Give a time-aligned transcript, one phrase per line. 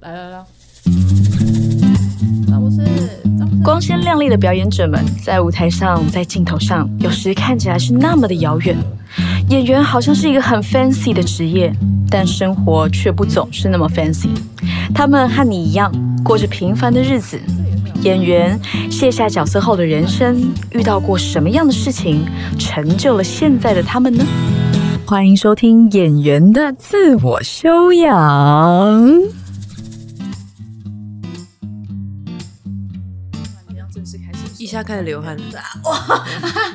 [0.00, 0.44] 来来来，
[2.46, 2.76] 张博士，
[3.36, 8.76] 张博士，光鲜亮丽的表演者们，在舞台上，在镜头上，有时看起来是那么的遥远。
[9.48, 11.72] 演员好像是一个很 fancy 的职业，
[12.08, 14.28] 但生活却不总是那么 fancy。
[14.94, 15.92] 他们和你一样，
[16.22, 17.40] 过着平凡的日子。
[18.02, 18.56] 演员
[18.88, 20.40] 卸下角色后的人生，
[20.70, 22.24] 遇到过什么样的事情，
[22.56, 24.24] 成就了现在的他们呢？
[25.04, 28.14] 欢迎收听《演员的自我修养》。
[34.78, 36.24] 下开始流汗了，哇，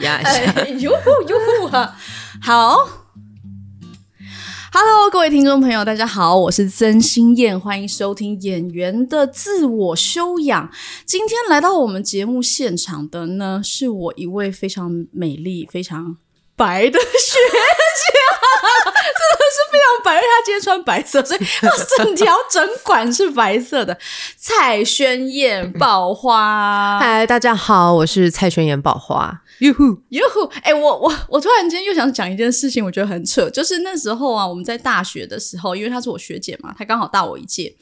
[0.02, 0.32] 压一下。
[0.60, 1.98] 哎，呦呼呦呼啊！
[2.42, 2.76] 好
[4.74, 10.68] ，Hello，各位听众朋友，大家好，我是曾心燕，欢迎收听《演员的自我修养》。
[11.06, 16.18] 今天来到我们节目现场的呢，是我一位非常美丽、非常
[16.58, 17.38] 白的学
[18.54, 23.98] 是非常白，因为她今天穿白色，所以他整条整管是白色的。
[24.38, 29.42] 蔡宣燕爆花，嗨，大家好，我是蔡宣妍宝花。
[29.60, 30.46] 哟呼，哟呼！
[30.64, 37.74] 哎、我我我突然间又想讲一件事情，我觉得很扯，就是那时候啊，我们在大学的时候，因为她是我学姐嘛，她刚好大我一届，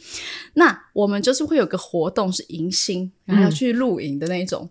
[0.54, 4.70] 那我们就是会有个活动是迎新，然后要去露营的那种。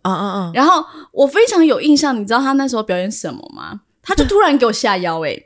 [0.55, 3.81] 然后我非常有印象，你知道她那时候表演什么吗？
[4.03, 5.37] 她就突然给我下腰、哎，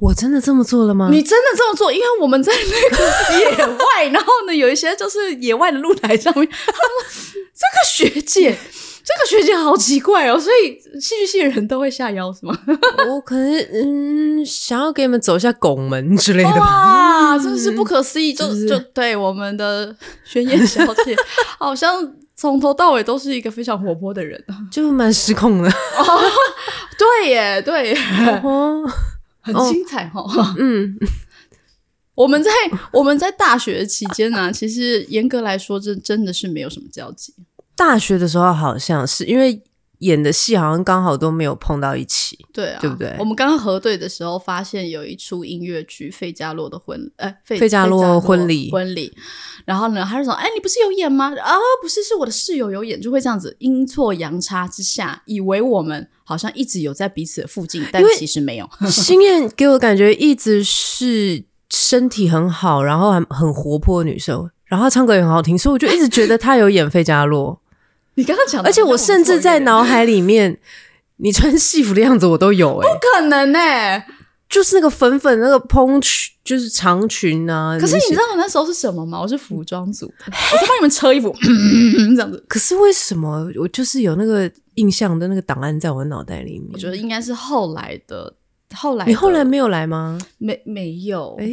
[0.00, 1.08] 我真的这么做了吗？
[1.10, 1.92] 你真的这么做？
[1.92, 6.80] 因为我们在那个野外，然后呢，有一些就是野外的露台上面，他说
[7.32, 8.56] 这个学姐，
[9.04, 12.56] 这个学姐好奇怪哦，所以戏剧系的人都会下腰是吗？
[13.08, 16.58] 我可能嗯，想要给你们走一下拱门之类的吧。
[17.34, 18.32] 哇，真是不可思议！
[18.32, 21.16] 就就对我们的宣言小姐，
[21.58, 24.42] 好像从头到尾都是一个非常活泼的人。
[24.70, 25.70] 就蛮失控的。
[26.98, 27.96] 对耶，对耶，
[28.44, 28.84] 哦，
[29.42, 30.24] 很精彩哈、
[30.58, 30.96] 嗯，
[32.14, 32.50] 我们在
[32.92, 37.34] 我们在大学期间呢、其实严格来说，这真的是没有什么交集。
[37.74, 39.60] 大学的时候好像是因为
[40.02, 42.38] 演的戏好像刚好都没有碰到一起。
[42.52, 49.12] 对啊，对不对我们刚刚核对的时候，发现有一出音乐剧《费加洛的婚》，哎，费费加洛婚礼婚礼。
[49.64, 51.32] 然后呢，他就说：“哎，你不是有演吗？
[51.40, 58.68] 啊，不是，是我的室友有演。”就会这样子阴错阳差之下，以为我们好像一直有在彼此的附近，但其实没有。
[58.90, 67.61] 心燕给我感觉一直是身体很好，然后很很活泼的女生，然后她唱歌也很好听，所以我就一直觉得她有演费加洛。
[68.14, 70.58] 你刚刚讲的，而且我甚至在脑海里面，
[71.18, 73.58] 你穿戏服的样子我都有哎、不可能呢、
[74.48, 77.78] 就是那个粉粉那个蓬裙，就是长裙啊。
[77.80, 79.20] 可是你知，道我那时候是什么吗？
[79.20, 82.44] 我是服装组，我在帮你们车衣服， 这样子。
[82.48, 86.70] 可是为什么我就是有那个印象的那个档案在我脑袋里面？
[86.74, 88.34] 我觉得应该是后来的，
[88.74, 90.18] 后来的你后来没有来吗？
[90.38, 91.36] 没没有？
[91.40, 91.46] 哎、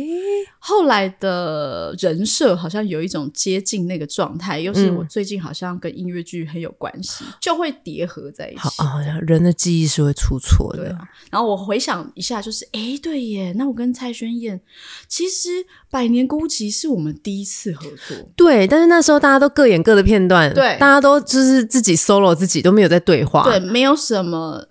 [0.59, 8.59] 后来的人设好像有一种接近那个状态，又是嗯我最近好像跟音乐剧很有关系，就会叠合在一起。
[8.59, 10.83] 好啊，人的记忆是会出错的。
[10.83, 14.59] 对啊，然后我回想一下，就是诶，对耶，那我跟蔡轩燕，
[15.07, 15.49] 其实
[15.89, 24.65] 《百年孤寂》是我们第一次合作，对，但是那时候大家都各演各的片段，对大家都就是自己 solo 自己，都没有在对话，对，没有什么，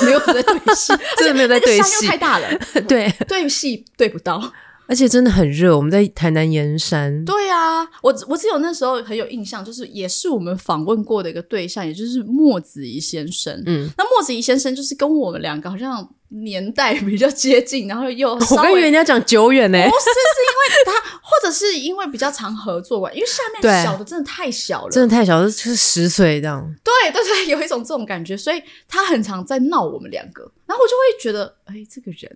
[0.06, 2.06] 没有在对戏， 真的没有在对那个山又戏。
[2.06, 2.48] 太大了，
[2.88, 4.52] 对，对戏对不到。
[4.86, 13.62] 而且真的很热，我们在台南盐山，对啊，我我只有那时候很有印象，就是也是我们访问过的一个对象，也就是莫子怡先生。
[13.66, 26.74] 嗯，那莫子怡先生就是跟我们两个好像年代比较接近，然后又 稍微我跟人家讲久远呢、不是，是因为他，或者是因为比较常合作吧，因为下面小的真的太小了，真的太小，就是十岁这样。
[26.84, 32.30] 对对对，有一种这种感觉，所以他很常在闹我们两个，然后我就会觉得，哎，这个人，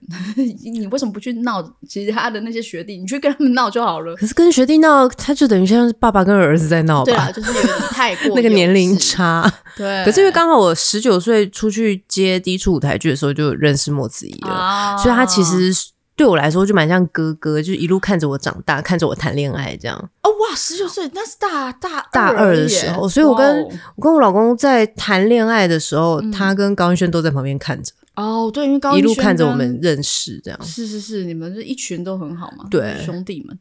[0.72, 2.96] 你为什么不去闹其他的那些学弟？
[2.96, 4.14] 你去跟他们闹就好了。
[4.16, 8.98] 可是跟学弟闹，他就等于像是爸爸跟儿子在闹对啊，吧，就是有点太过 那个年龄。
[8.98, 9.52] 差。
[9.76, 15.72] 对，可是因为刚好我十九岁出去接第一出舞台剧的时候，就认识莫子仪了，啊所以他其实
[16.16, 19.98] 对我来说就蛮像哥哥，就一路看着我长大，看着我谈恋爱这样。
[20.22, 30.62] 哦哇，十九岁那是大大大二的时候，所以我跟哦我跟我老公在谈恋爱的时候，嗯他跟高云轩都在旁边看着，哦，对，因为高一路看着我们认识这样。
[30.62, 33.58] 是是是，你们是一群都很好嘛，对兄弟们。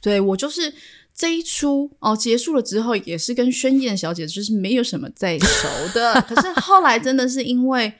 [0.00, 0.72] 对我就是
[1.14, 7.92] 这一出哦，结束了之后也是跟宣燕小姐就是没有什么再熟的，可是后来真的是因为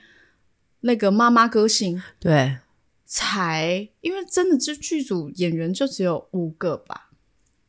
[0.81, 2.57] 那个妈妈歌星对，
[3.05, 7.09] 才，因为真的就剧组演员就只有五个吧，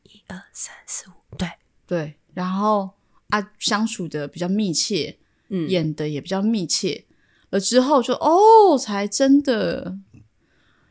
[0.03, 1.49] 一二三四五，对，
[1.85, 2.91] 对，然后
[3.29, 5.17] 啊相处的比较密切，
[5.49, 5.67] 嗯。
[5.69, 7.05] 演的也比较密切
[7.49, 9.97] 了之后就哦，才真的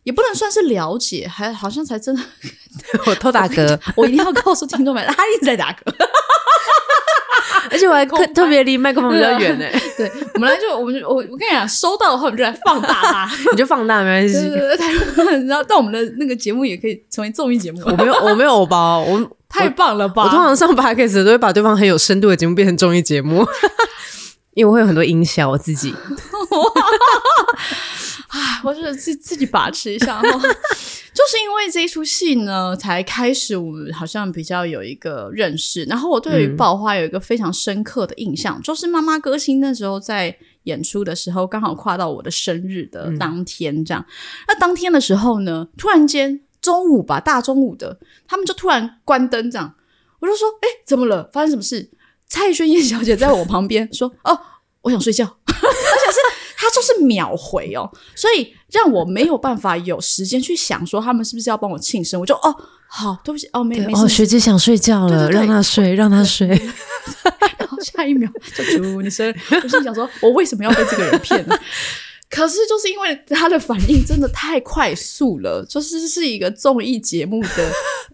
[0.02, 2.22] 也不能算是了解，还好像才真的，
[3.06, 5.82] 我偷打嗝， 我一定要告诉听众们，他一直在打嗝。
[7.70, 9.64] 而且我还特特别离麦克风比较远呢。
[9.96, 14.34] 对， 我们来就我们就我我跟你讲，收到的话我们就来放大它， 你就放大没关系。
[14.34, 17.80] 对对对，然后但我们的那个节目也可以成为综艺节目。
[17.84, 20.24] 我没有我没有偶包，我太棒了吧！
[20.24, 23.44] 我通常上 podcast 都会把对方很有深度的节目变成综艺节目，
[24.54, 25.94] 因为我会有很多音效，我自己。
[28.30, 30.40] 啊，我觉得自自己把持一下， 就是
[31.42, 35.82] 因为这一出戏呢，才开始我们好像比较有一个认识。
[35.84, 44.06] 然后我对于爆花有一个非常深刻的印象，就是妈妈歌星那时候在演出的时候，刚好跨到我的生日的当天，这样。
[44.46, 47.98] 那当天的时候呢，突然间中午吧，大中午的，
[48.28, 49.74] 他们就突然关灯，这样，
[50.20, 51.28] 我就说：“哎，怎么了？
[51.32, 51.90] 发生什么事？”
[52.28, 54.38] 蔡轩燕小姐在我旁边说：“哦，
[54.82, 56.18] 我想睡觉。” 而且是。
[56.60, 62.54] 他就是秒回哦，所以让我没有办法有时间去想说他们是不是要帮我庆生，我就哦
[62.86, 66.46] 好，对不起哦没没事，哦学姐想睡觉了，让她睡，让她睡，
[67.58, 71.42] 然后下一秒就祝你生日，我心想说我为什么要被这个人骗？
[72.28, 77.72] 可是就是因为他的反应真的太快速了，就是是一个综艺节目的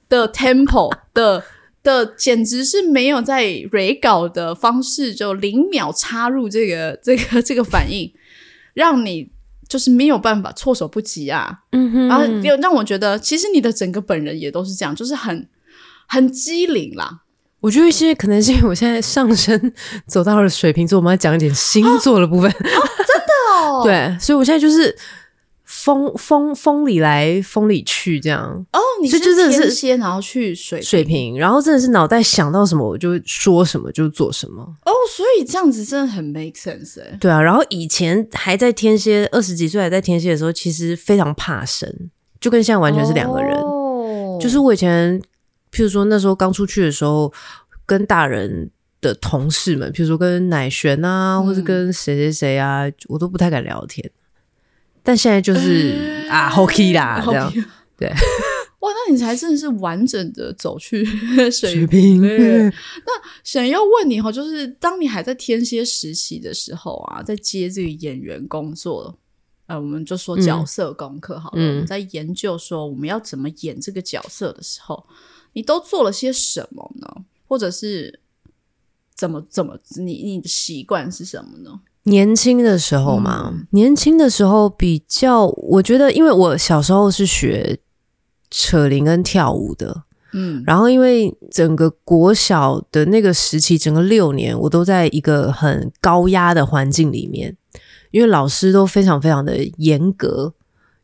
[0.09, 1.43] 的 tempo 的。
[1.83, 8.13] 的简直是没有在 re 稿的方式，就零秒插入这个这个这个反应，
[8.77, 9.33] 让你
[9.67, 11.63] 就是没有办法措手不及啊。
[11.73, 15.49] 嗯哼，然后又让我觉得，其实你的整个本人也都是这样，就是很
[16.07, 17.23] 很机灵啦。
[17.61, 19.73] 我觉得一些可能是因为我现在上升
[20.07, 22.49] 走到了水瓶座，我们要讲一点星座的部分。
[22.53, 24.95] 真的哦， 对，所以我现在就是。
[25.87, 28.81] 风风风里来风里去，这样哦。
[29.01, 34.93] 你是天蝎，然后去水水平，然后真的是脑袋想到什么我就说什么就做什么哦。
[35.15, 37.17] 所以这样子真的很 make sense 哎。
[37.21, 41.89] 对啊，然后以前还在天蝎，二十几岁还在天蝎的时候，其实非常怕生，
[42.41, 43.57] 就跟现在完全是两个人。
[43.61, 45.23] 哦，就是我以前，
[45.71, 47.33] 譬如说那时候刚出去的时候，
[47.85, 48.69] 跟大人
[49.01, 54.11] 的同事们，譬如说跟乃璇啊，或是跟谁谁谁啊，我都不太敢聊天。
[55.07, 57.51] 但现在就是啊，hockey 啦， 这样
[57.97, 58.09] 对。
[58.81, 61.05] 哇，那你才真的是完整的走去
[61.51, 62.21] 水平。
[62.21, 63.13] 那
[63.43, 69.19] 想要问你哈，就是当你还在天蝎时期的时候啊，在接这个演员工作，
[69.67, 75.05] 呃，我们就说角色功课好了，在研究说我们要怎么演这个角色的时候，
[75.55, 77.09] 你都做了些什么呢？
[77.49, 78.21] 或者是
[79.17, 81.81] 怎么怎么，你你的习惯是什么呢？
[82.07, 87.79] 年轻的时候嘛，年轻的时候比较，我觉得，因为我小时候是学
[88.49, 97.57] 扯铃跟跳舞的，嗯，然后因为整个国小的那个时期，整个六年，我都在一个很高压的环境里面，
[98.13, 100.55] 因为老师都非常非常的严格，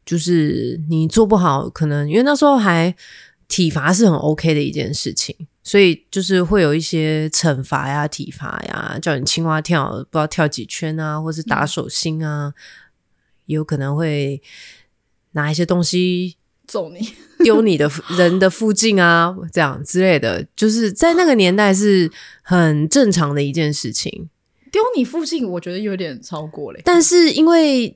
[0.06, 2.94] 就是你做不好，可能因为那时候还
[3.48, 5.34] 体罚是很 OK 的一件事情。
[5.64, 12.52] 所以就是会有一些惩罚呀、体罚呀，叫你青蛙跳，不知道跳几圈啊，或是打手心啊，
[13.46, 14.42] 有可能会
[15.32, 16.36] 拿一些东西
[16.66, 17.12] 揍你、
[17.44, 17.88] 丢你的
[18.18, 22.10] 人的附近啊，这样之类的，就是在那个年代是
[22.42, 24.28] 很正常的一件事情。
[24.72, 26.82] 丢你附近，我觉得有点超过嘞。
[26.84, 27.94] 但是因为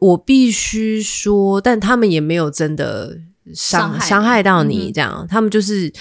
[0.00, 3.20] 我必须说，但他们也没有真的
[3.54, 5.92] 伤伤害到你，这样他们就是。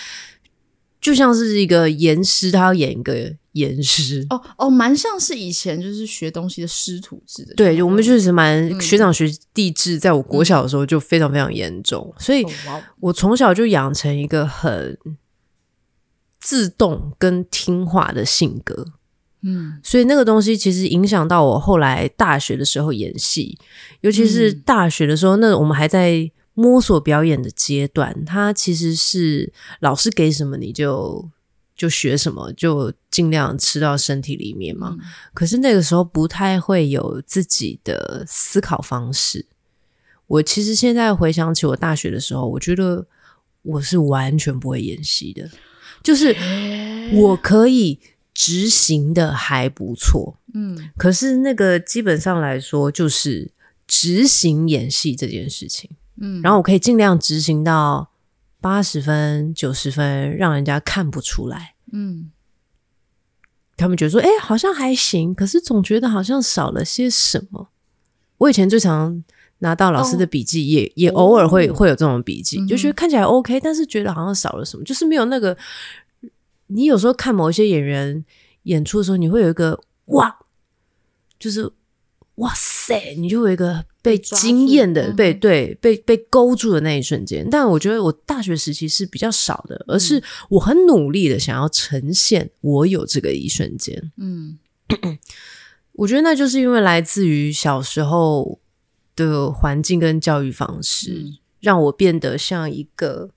[1.05, 7.53] 就像是一个严师，他要演一个严师哦哦，蛮像是以前就是学东西的师徒制的。
[7.53, 12.43] 对，我们确实蛮学长学弟制，在我国小的时候就非常非常严重，所以
[12.99, 14.97] 我从小就养成一个很
[16.39, 18.87] 自动跟听话的性格。
[19.43, 23.59] 嗯，所以那个东西其实影响到我后来大学的时候演戏，
[24.01, 26.31] 尤其是大学的时候，那我们还在。
[26.55, 31.29] 摸索表演的阶段，它其实是老师给什么你就
[31.75, 34.97] 就学什么，就尽量吃到身体里面嘛。
[35.33, 39.45] 可是那个时候不太会有自己的思考方式。
[40.27, 43.05] 我其实现在回想起我大学的时候，我觉得
[43.61, 45.47] 我是完全不会演戏的，
[46.01, 46.35] 就是
[47.13, 47.99] 我可以
[48.33, 53.51] 执行的还不错，嗯，可是那个基本上来说，就是
[53.85, 55.91] 执行演戏这件事情。
[56.21, 58.09] 嗯，然后我可以尽量执行到
[58.61, 61.75] 八十分、九十分，让人家看不出来。
[61.91, 62.31] 嗯，
[63.75, 67.69] 他们觉得说，哎，好像还行，可是总觉得好像少了些什么。
[68.37, 69.23] 我以前最常
[69.59, 75.57] 拿到老师的笔记，也也偶尔会会有这种笔记，就觉得看起来 OK，但是觉得好像少了什么，就是没有那个。
[76.67, 78.23] 你有时候看某一些演员
[78.63, 80.39] 演出的时候，你会有一个哇，
[81.37, 81.71] 就是
[82.35, 83.85] 哇塞，你就有一个。
[84.05, 87.47] 被惊艳的，嗯被对被被勾住的那一瞬间。
[87.49, 94.11] 但我觉得我大学时期是比较少的，而嗯是我很努力的想要呈现我有这个一瞬间。
[94.17, 94.59] 嗯
[95.93, 98.59] 我觉得那就是因为来自于小时候
[99.15, 103.31] 的环境跟教育方式，嗯让我变得像一个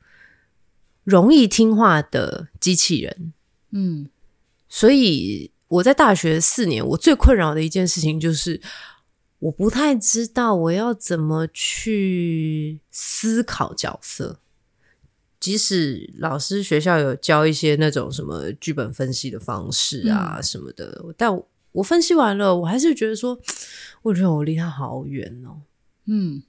[1.03, 3.33] 容易听话的机器人。
[3.73, 4.11] 嗯
[4.69, 8.61] 所以我在大学四年，我最困扰的一件事情就是，
[9.40, 14.40] 我不太知道我要怎么去思考角色。
[15.40, 23.38] 即使老师学校有教一些那种什么剧本分析的方式啊什么的，但我我分析完了，我还是觉得说，
[24.02, 25.62] 我觉得我离他好远哦。
[26.07, 26.42] 嗯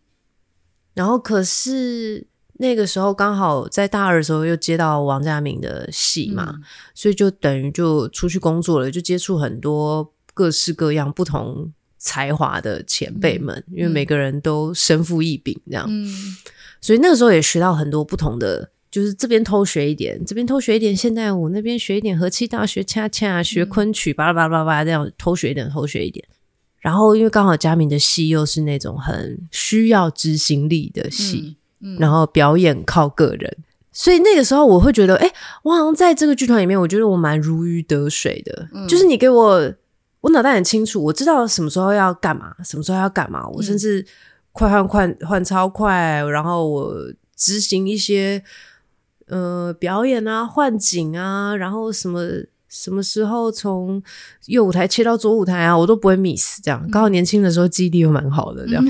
[0.96, 6.64] 然后可是那个时候刚好在大二的时候又接到王家明的戏嘛，嗯
[6.96, 16.36] 所以就等于就出去工作了，就接触很多各式各样不同才华的前辈们，因为每个人都身负异禀这样，嗯
[16.82, 18.72] 所以那个时候也学到很多不同的。
[18.92, 26.28] 就是这边偷学一点，这边偷学一点现代舞，那边学一点和气大，学恰恰，学昆曲，巴拉巴拉巴拉这样偷学一点，偷学一点。
[26.80, 33.58] 然后因为刚好佳明的戏又是那种很需要执行力的戏，嗯然后表演靠个人，
[33.92, 38.68] 所以那个时候我会觉得，哎、我好像在这个剧团里面，我觉得我蛮如鱼得水的。
[38.88, 39.72] 就是你给我，
[40.22, 44.06] 我脑袋很清楚，我知道什么时候要干嘛，什么时候要干嘛，我甚至
[44.52, 46.96] 快换快换超快，然后我
[47.36, 48.44] 执行一些
[49.28, 52.22] 呃表演啊、换景啊，然后什么。
[52.72, 54.00] 什么时候从
[54.46, 56.62] 右舞台切到左舞台啊，我都不会 miss。
[56.62, 58.86] 这样刚好年轻的时候记忆力又蛮好的，这样。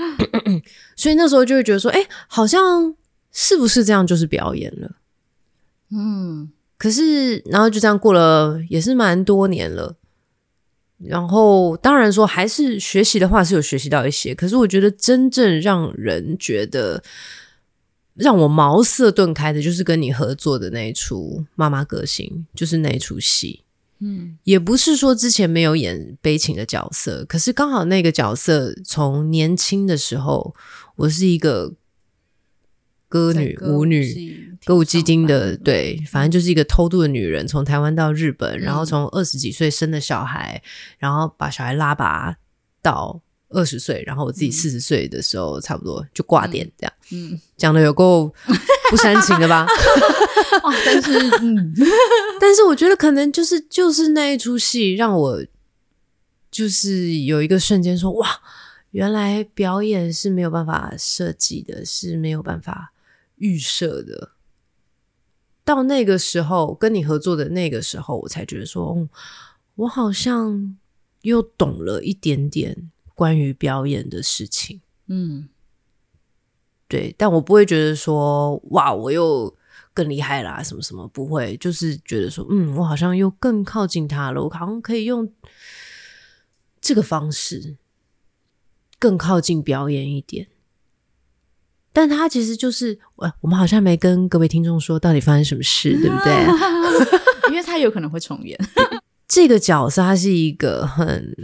[0.96, 2.96] 所以那时候就会觉得说，哎、好像
[3.30, 4.90] 是不是这样就是表演了？
[5.90, 9.94] 嗯可是，然后就这样过了，也是蛮多年了。
[10.98, 17.02] 然后，当然说还是学习的话是有学习到一些，可是我觉得真正让人觉得
[18.14, 23.60] 让我茅塞顿开的，就是跟你合作的那一出《妈妈个性》，就是那一出戏。
[24.00, 30.54] 嗯也不是说之前没有演悲情的角色，可是刚好那个角色从年轻的时候，
[30.96, 31.72] 我是一个
[33.08, 40.62] 歌女、舞女、歌舞伎町的，对，反正就是一个偷渡的女人，从台湾到日本，然后从二十几岁生的小孩，
[40.98, 42.36] 然后把小孩拉拔
[42.82, 43.20] 到
[43.50, 46.92] 二十岁，然后我自己四十岁的时候，差不多就挂点这样。
[47.12, 48.32] 嗯，讲的有够
[48.90, 49.64] 不煽情的吧？
[50.64, 51.74] 哇， 但是嗯。
[52.40, 55.42] 但是我觉得可能就是就是那一出戏让我
[56.50, 58.28] 就是有一个瞬间说哇，
[58.90, 62.92] 原来表演是没有办法设计的，是没有办法
[63.44, 64.30] 预设的。
[65.62, 69.08] 到那个时候跟你合作的那个时候，我才觉得说，哦，
[69.74, 70.76] 我好像
[71.20, 74.80] 又懂了一点点关于表演的事情。
[75.06, 75.48] 嗯
[76.88, 79.54] 对，但我不会觉得说哇，我又
[79.92, 85.30] 更厉害啦，什么什么不会，就是觉得说，嗯，我好像又更靠近他了，我好像可以用
[86.80, 87.76] 这个方式
[88.98, 90.48] 更靠近表演一点。
[91.94, 96.34] 但他其实就是，我我们好像没跟各位听众说到底发生什么事，对不对？
[97.50, 98.58] 因为他有可能会重演。
[99.28, 101.34] 这个角色她是一个很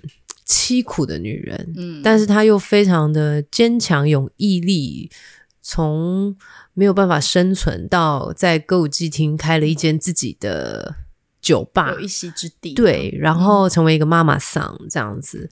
[0.47, 5.11] 凄苦的女人，嗯但是她又非常的坚强、有毅力，
[5.63, 6.37] 从
[6.75, 10.97] 没有办法生存到在歌舞伎町开了一间自己的
[11.41, 12.75] 酒吧有，一席之地。
[12.75, 15.49] 对，然后成为一个妈妈桑这样子。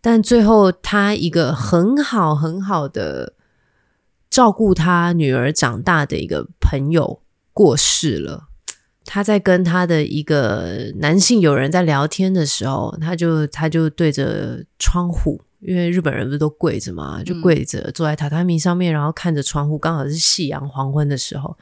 [0.00, 3.34] 但最后，她一个很好很好的
[4.30, 7.20] 照顾他女儿长大的一个朋友
[7.52, 8.46] 过世了。
[9.04, 21.56] 他在跟他的一个男性友人在聊天的时候，他就他就对着窗户，因为日本人不是都跪着嘛，就跪着坐在榻榻米上面，然后看着窗户，刚好是夕阳黄昏的时候，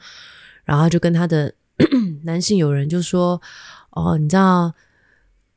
[0.63, 1.51] 然后就跟他的
[2.25, 3.41] 男性友人就说
[3.91, 4.73] ：“哦，你知道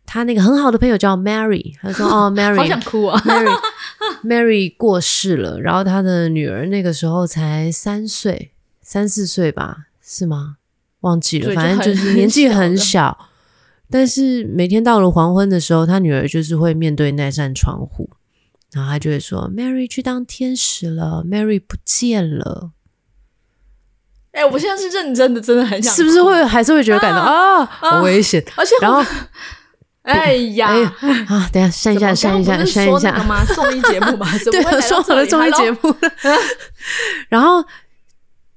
[0.06, 3.50] 他那个很好的朋友叫 Mary，他说哦，Mary， 好想哭啊！Mary
[4.24, 10.56] Mary 过世了，然后他的女儿那个时候才三岁、三四岁吧，是吗？
[11.00, 13.28] 忘记了，反正就是 年纪很小。
[13.90, 18.08] 但是每天到了黄昏的时候，他女儿就是会面对那扇窗户，
[18.72, 22.70] 然后他就会说：“Mary 去当天使了，Mary 不见了。
[24.30, 28.42] 哎、我现在是认真的，真的很”想，是不是会还是会觉得感到啊好危险？
[28.56, 29.04] 而且然后
[30.02, 30.68] 哎呀，
[31.28, 33.24] 啊，等一下删一下，删一下，删一下？
[33.54, 36.10] 综艺节目吧， 怎么对，说好了综艺节目了。
[37.30, 37.64] 然后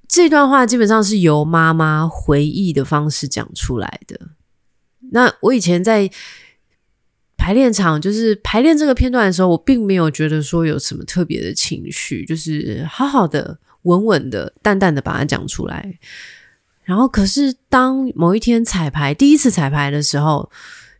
[0.07, 4.19] 这段话基本上是由妈妈回忆的方式讲出来的。
[5.11, 6.09] 那我以前在
[7.37, 15.99] 排练场就是排练这个片段的时候，我并没有觉得说有什么特别的情绪，就是好好的、稳稳的、淡淡的把它讲出来。
[16.83, 20.49] 然后，可是当某一天彩排第一次彩排的时候，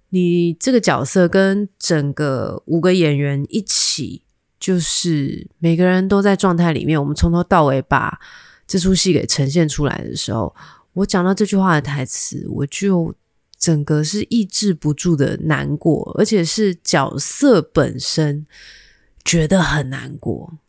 [0.09, 4.23] 你这个角色跟整个五个演员一起，
[4.59, 8.19] 就是每个人都在状态里面，我们从头到尾把
[8.67, 10.55] 这出戏给呈现出来的时候，
[10.93, 13.15] 我讲到这句话的台词，我就。
[13.57, 18.45] 整个是抑制不住的难过，而且是角色本身
[19.23, 20.59] 觉得很难过。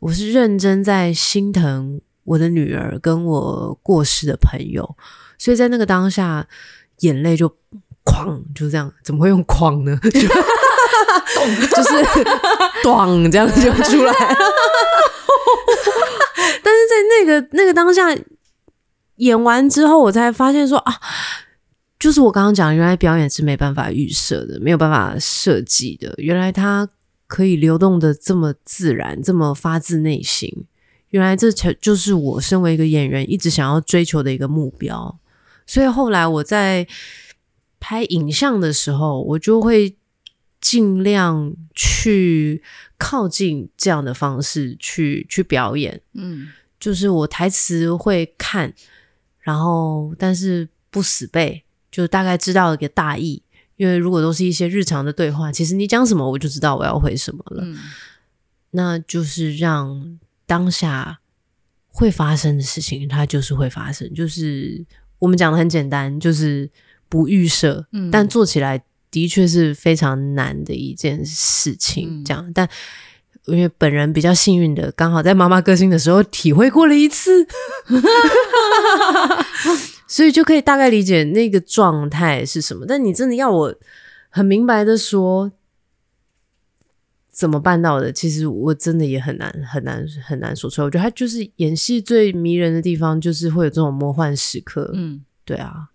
[0.00, 4.96] 我是认真在心疼我的女儿跟我过世的朋友，
[5.38, 6.46] 所以在那个当下，
[6.98, 7.56] 眼泪就
[8.04, 9.98] 哐就这样，怎么会用哐呢？
[10.02, 11.88] 就是
[12.82, 14.12] 咚这样就出来。
[16.62, 18.16] 但是在那个那个当下
[19.16, 20.94] 演完之后，我才发现说啊。
[21.98, 26.12] 就是我刚刚讲，原来表演是没办法预设的，没有办法设计的。
[26.16, 26.88] 原来它
[27.28, 30.66] 可以流动的这么自然，这么发自内心。
[31.10, 35.16] 原来这才就是我身为一个演员一直想要追求的一个目标。
[35.64, 36.84] 所以后来我在
[37.82, 39.96] 拍影像的时候，我就会
[40.60, 42.62] 尽量去
[42.96, 46.00] 靠近这样的方式去去表演。
[46.14, 46.46] 嗯，
[46.78, 48.72] 就是我台词会看，
[49.40, 51.64] 然后但是不死背。
[51.90, 53.42] 就大概知道一个大意，
[53.76, 57.62] 因为如果都是一些日常的对话，其实你讲什么我就知道我要回什么了。
[58.70, 61.20] 那就是让当下
[61.88, 64.10] 会发生的事情，它就是会发生。
[64.14, 64.82] 就是
[65.18, 66.70] 我们讲的很简单，就是
[67.12, 72.24] 不预设，但做起来的确是非常难的一件事情。
[72.24, 72.66] 这样，但
[73.44, 77.46] 因为本人比较幸运的，刚好在妈妈歌星的时候体会过了一次。
[80.08, 83.74] 所以就可以大概理解那个状态是什么，但你真的要我
[84.30, 85.52] 很明白的说
[87.30, 90.86] 怎么办到的，其实我真的也很难很难很难说出来。
[90.86, 94.90] 我觉得他就是演戏最迷人的地方，就是会有这种魔幻时刻。
[94.94, 95.88] 嗯，对啊，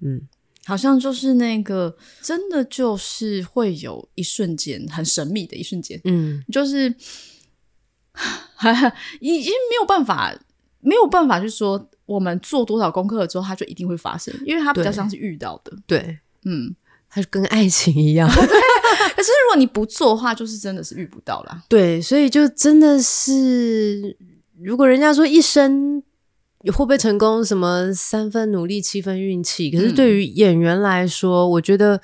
[0.00, 0.22] 嗯，
[0.68, 6.94] 好像就是那个真的就是会有一瞬间很神秘的一瞬间，嗯，就是
[9.20, 10.38] 已经没有办法
[10.80, 11.88] 没有办法去说。
[12.08, 15.70] 我们做多少功课之后，它就一定会发生，因为它比较像是遇到的。
[15.86, 16.74] 对，嗯，
[17.10, 18.26] 它就跟爱情一样。
[18.32, 21.62] 可是如果你不做的话，就是真的是遇不到啦。
[21.68, 24.16] 对，所以就真的是，
[24.58, 26.02] 如果人家说一生
[26.66, 32.00] 会不会成功，什么三分努力七分运气，可是对于演员来说，我觉得，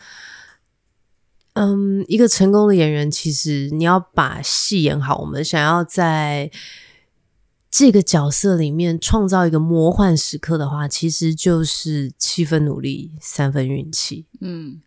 [1.55, 6.51] 嗯，一个成功的演员，其实你要把戏演好，我们想要在。
[7.77, 14.27] 这个角色里面创造一个魔幻时刻的话，其实就是七分努力，三分运气。
[14.41, 14.81] 嗯，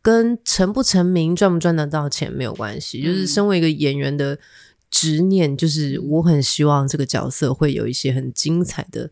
[0.00, 3.02] 跟成不成名、赚不赚得到钱没有关系。
[3.02, 4.38] 就是身为一个演员的
[4.92, 9.10] 执念，就是我很希望这个角色会有一些很精彩的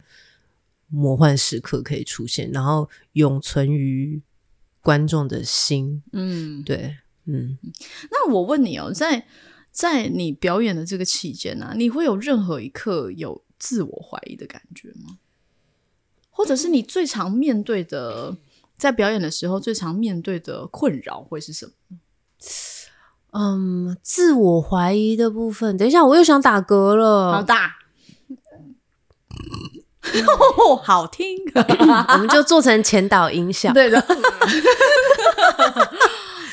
[0.86, 4.22] 魔幻时刻可以出现，然后永存于
[4.80, 6.00] 观众的心。
[6.12, 7.58] 嗯，对，嗯。
[8.12, 9.26] 那我问你哦，在。
[9.72, 15.20] 在你表演的这个期间呢，你会有任何一刻有自我怀疑的感觉吗？
[16.28, 18.36] 或者是你最常面对的，
[18.76, 21.98] 在表演的时候最常面对的困扰会是什么？
[23.32, 25.76] 嗯，自我怀疑的部分。
[25.76, 27.76] 等一下，我又想打嗝了，好大，
[30.82, 31.38] 好听，
[32.14, 33.72] 我们就做成前导音响。
[33.72, 33.98] 对的。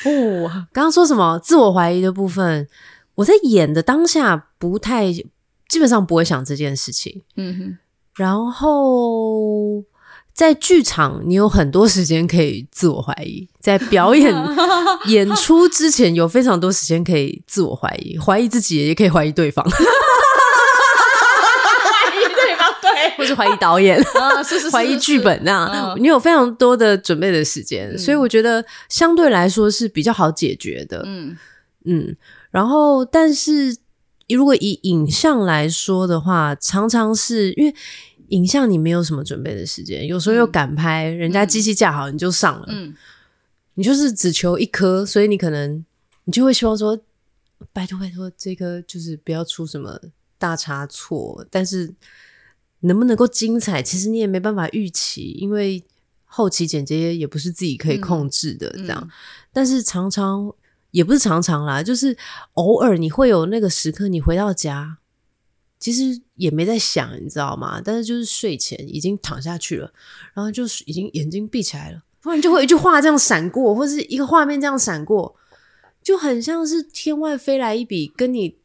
[0.04, 1.38] 哦，刚刚说什么？
[1.40, 2.68] 自我怀疑的部分。
[3.16, 7.22] 我在演的当下不太，基本上不会想这件事情。
[7.34, 7.78] 嗯哼，
[8.14, 9.82] 然后
[10.38, 14.32] 在剧场，你有很多时间可以自我怀疑；在表演
[15.10, 19.68] 演出之前，有非常多时间可以自我怀疑，怀疑自己，也可以怀疑对方。
[19.68, 19.76] 怀
[22.14, 25.96] 疑对方，对， 或是怀疑导演啊，是是 怀疑剧本那样。
[26.00, 31.02] 你有非常多的准备的时间，所以我觉得相对来说是比较好解决的。
[31.04, 31.36] 嗯
[31.84, 32.16] 嗯。
[32.52, 33.76] 然后，但是
[34.28, 37.74] 如果以影像来说的话，常常是因为
[38.28, 42.94] 影像你没有什么准备的时间，有时候又赶拍，人家机器架好你就上了，嗯，
[43.74, 45.84] 你就是只求一颗，所以你可能
[46.24, 46.98] 你就会希望说，
[47.72, 50.00] 拜托拜托，这颗就是不要出什么
[50.38, 51.94] 大差错，但是
[52.80, 55.84] 能不能够精彩，其实你也没办法预期，因为
[56.24, 59.10] 后期剪接也不是自己可以控制的，这样，
[59.52, 60.52] 但是常常。
[60.90, 62.16] 也不是常常啦，就是
[62.54, 64.96] 偶尔你会有那个时刻，你回到家，
[65.78, 67.80] 其实也没在想，你知道吗？
[67.84, 69.92] 但是就是睡前已经躺下去了，
[70.34, 75.36] 然后就是已经眼睛闭起来了，突然就会一句话这样闪过，或是一个画面这样闪过，
[76.02, 78.56] 就很像是天外飞来一笔，跟你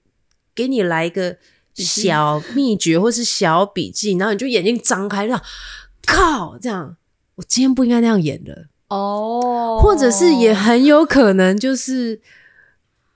[0.56, 1.38] 给你来一个
[1.76, 5.42] 小秘诀或是小笔记，然后你就眼睛张开，这样
[6.06, 6.98] 靠，这样
[7.36, 12.22] 我今天不应该那样演的哦，或者是也很有可能就是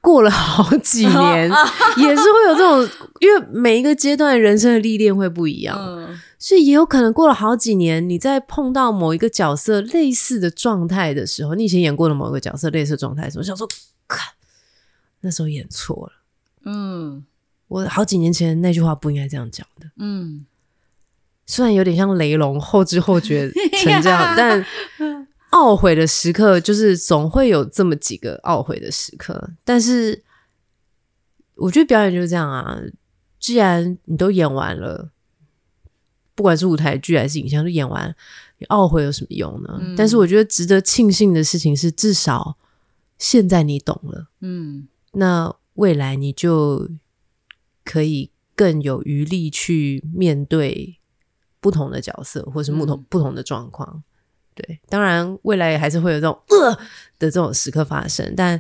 [0.08, 1.52] 过了好几年，
[2.00, 2.90] 也是会有这种，
[3.20, 5.78] 因为每一个阶段人生的历练会不一样。
[5.78, 13.68] 嗯所以也有可能过了好几年，你在碰到某一个角色类似的状态的时候，你以前演过的某一个角色类似的状态的时候，想说，
[14.08, 14.30] 看
[15.22, 16.12] 那时候演错了。
[16.64, 17.26] 嗯
[17.68, 20.46] 我好几年前那句话不应该这样讲的，嗯，
[21.48, 23.52] 虽然有点像雷龙后知后觉
[23.84, 24.64] 成这样， 但
[25.58, 29.52] 懊悔的时刻就是总会有这么几个懊悔的时刻。
[29.64, 30.24] 但是
[31.56, 32.80] 我觉得表演就是这样啊，
[33.40, 35.12] 既然你都演完了。
[36.36, 38.16] 不管是舞台剧还是影像，都演完，
[38.60, 39.80] 你懊悔有什么用呢？
[39.82, 42.56] 嗯但是我觉得值得庆幸的事情是，至少
[43.18, 46.88] 现在你懂了，嗯那未来你就
[47.84, 51.00] 可以更有余力去面对
[51.60, 54.04] 不同的角色，或是不同、嗯不同的状况。
[54.58, 56.74] 对，当然未来还是会有这种呃
[57.20, 58.60] 的这种时刻发生，但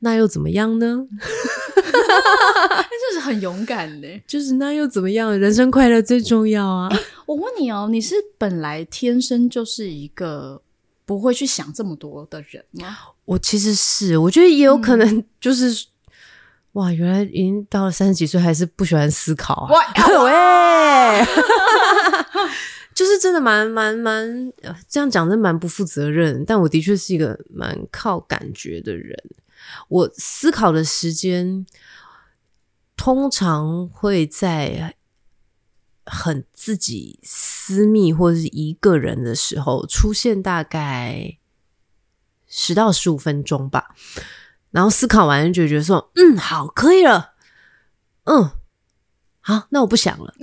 [0.00, 1.06] 那又怎么样呢？
[1.76, 4.08] 那 就是很勇敢的。
[4.26, 5.36] 就是那又怎么样？
[5.38, 6.88] 人生快乐最重要啊！
[7.26, 10.60] 我问你哦，你是本来天生就是一个
[11.06, 12.96] 不会去想这么多的人吗？
[13.24, 15.86] 我其实是，我觉得也有可嗯能就是，
[16.72, 19.70] 哇，原来已经到了三十几岁，还是不喜欢思考啊！
[19.74, 19.78] 喂，
[20.24, 21.26] 喂，
[22.98, 24.52] 就是真的蛮蛮蛮，
[24.88, 26.44] 这样讲真蛮不负责任。
[26.44, 29.16] 但我的确是一个蛮靠感觉的人，
[29.86, 31.64] 我思考的时间
[32.96, 34.96] 通常会在
[36.06, 41.38] 很自己私密或者是一个人的时候出现，大概
[42.48, 43.94] 十到十五分钟吧。
[44.72, 47.34] 然后思考完就觉得说，嗯，好，可以了，
[48.24, 48.50] 嗯，
[49.38, 50.34] 好，那我不想了，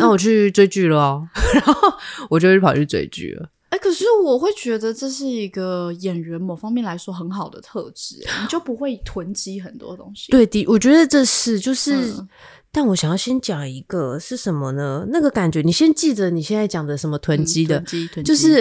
[0.00, 1.28] 那我去追剧了哦。
[1.54, 1.92] 然后
[2.28, 3.50] 我就会跑去追剧了。
[3.68, 10.32] 哎，可是我会觉得这是一个演员某方面来说很好的特质，哎你就不会囤积很多东西。
[10.32, 12.28] 对的，我觉得这是就是，嗯
[12.72, 15.06] 但我想要先讲一个是什么呢？
[15.10, 18.60] 那个感觉，你先记着你现在讲的什么囤积的，囤积囤积就是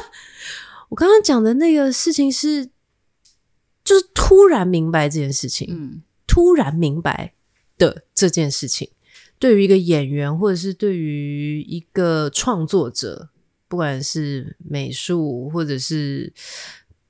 [0.88, 2.66] 我刚刚讲的那个事情是，
[3.84, 7.34] 就是突然明白这件事情，嗯突然明白
[7.76, 8.90] 的这件事情，
[9.38, 13.28] 对于一个演员或者是对于一个创作者，
[13.68, 16.32] 不管是美术或者是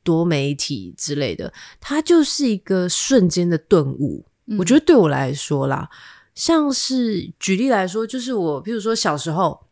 [0.03, 4.27] 多媒体之类的，它就是一个瞬间的顿悟。
[4.47, 5.89] 嗯我觉得对我来说啦，
[6.35, 9.67] 像是举例来说，就是我，譬如说小时候，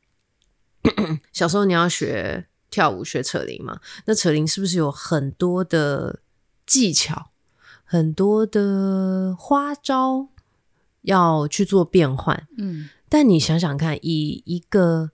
[1.33, 6.21] 小时候你要学跳舞、学扯铃嘛，那扯铃是不是有很多的
[6.65, 7.31] 技巧？
[7.85, 10.29] 很多的花招
[11.03, 15.11] 要去做变换，嗯但你想想看，以一个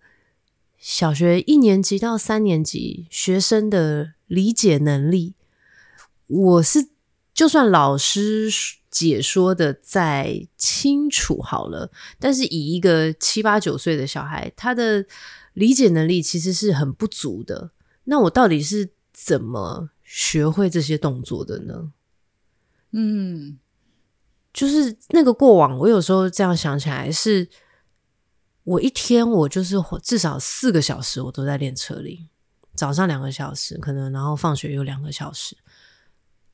[0.79, 5.35] 小学一年级到三年级学生的理解能力，
[6.29, 6.89] 我是
[7.35, 8.49] 就算老师
[8.91, 15.05] 解说的再清楚好了，但是以一个七八九岁的小孩，他的
[15.55, 17.73] 理解能力其实是很不足的。
[18.05, 21.93] 那我到底是怎么学会这些动作的呢？
[22.93, 23.59] 嗯
[24.59, 27.49] 就是那个过往，我有时候这样想起来是，
[28.65, 32.29] 我一天我就是至少四个小时我都在练车铃，
[32.75, 35.57] 早上两个小时，可能然后放学有两个小时。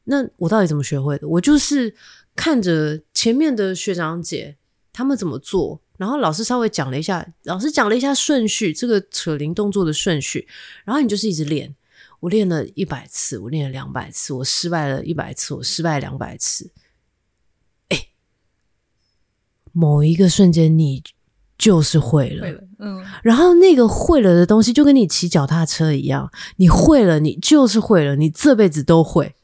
[0.04, 1.26] 那我到底怎么学会的？
[1.26, 1.96] 我就是
[2.36, 4.58] 看着前面的学长姐
[4.92, 10.46] 他们怎么做，然后老师稍微讲了一下，老师讲了一下顺序，这个扯铃动作的顺序，
[10.84, 11.74] 然后你就是一直练。
[12.20, 16.70] 我练了一百次，我练了两百次，我失败了一百次，我失败两百次。
[19.74, 21.02] 某一个瞬间，你
[21.58, 22.42] 就是会了。
[22.42, 29.34] 会了，嗯然后那个会了的东西，就跟你骑脚踏车一样，你会了，你就是会了，你这辈子都会。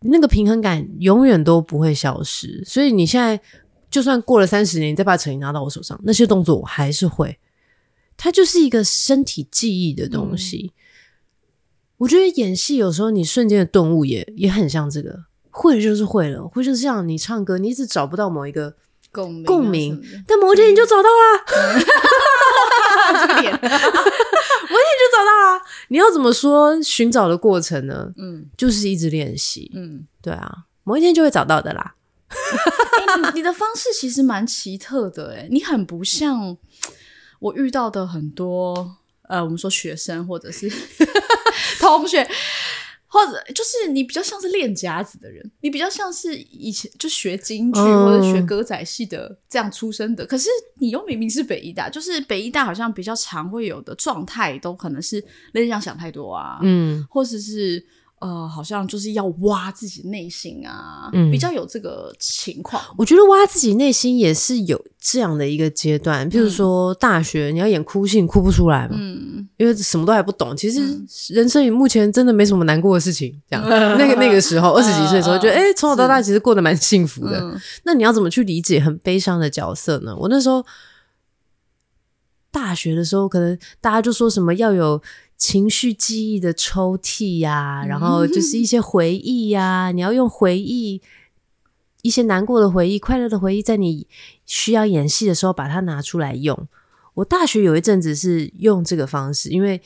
[0.00, 3.40] 那个平衡感永远都不会消失，所以你现在
[3.90, 7.38] 就算过了三十年，你再把扯铃拿到我手上，那些动作我还是会。
[8.16, 10.72] 它就是一个身体记忆的东西。
[11.98, 15.24] 我觉得演戏有时候你瞬间的顿悟也也很像这个，
[15.58, 18.74] 会了就是会了，会就是像你唱歌，你一直找不到某一个
[19.10, 21.44] 共鸣啊共鸣但某一天你就找到啦，
[23.26, 23.68] 这个点， 就
[25.16, 25.62] 找到啦。
[25.88, 28.12] 你要怎么说寻找的过程呢？
[28.18, 31.94] 嗯就是一直练习，嗯，对啊，某一天就会找到的啦。
[32.28, 36.54] 哎、你你的方式其实蛮奇特的，哎，你很不像
[37.38, 40.70] 我遇到的很多呃，我们说学生或者是
[41.80, 42.28] 同学。
[43.16, 50.26] 或者就是你比较像是练家子的人，你比较像是以前就学京剧或者学歌仔戏的这样出身的。
[50.26, 57.86] 可是你又明明是北医大，就是北医大好像比较常会有的状态，都可能是类似像想太多啊，嗯，或者是。
[58.18, 62.82] 呃，好像就是要挖自己内心啊，比较有这个情况。
[62.96, 70.56] 我觉得挖自己内心也是有这样的一个阶段，譬如说大学你要演哭戏，哭不出来嘛，嗯，因为什么都还不懂。
[70.56, 70.80] 其实
[71.28, 73.62] 人生目前真的没什么难过的事情，这样。
[73.68, 77.60] 那个那个时候二十几岁的时候，觉得哎，从小到大其实过得蛮幸福的。
[77.84, 80.16] 那你要怎么去理解很悲伤的角色呢？
[80.16, 80.64] 我那时候
[82.50, 85.02] 大学的时候，可能大家就说什么要有。
[85.36, 91.02] 情绪记忆的抽屉呀，然后就是一些回忆呀， 你要用回忆
[92.02, 94.06] 一些难过的回忆、快乐的回忆，在你
[94.46, 96.66] 需要演戏的时候把它拿出来用。
[97.14, 99.80] 我大学有一阵子是用这个方式，因为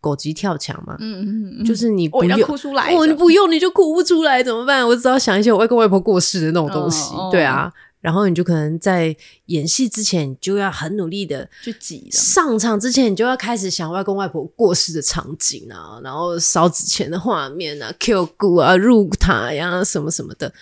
[0.00, 4.86] 狗急跳墙嘛，嗯嗯嗯，就是你不用哭出来，我你不用你就哭不出来，怎么办？
[4.86, 7.72] 我只要想一些我外公外婆过世的那种东西，对啊。
[8.08, 9.14] 然后你就可能在
[9.46, 12.08] 演戏之前，你就要很努力的去挤。
[12.10, 20.54] 上场之前，你就要开始想外公外婆过世的场景啊，然后烧纸钱的画面啊，Q 鼓啊，入塔呀，什么什么的。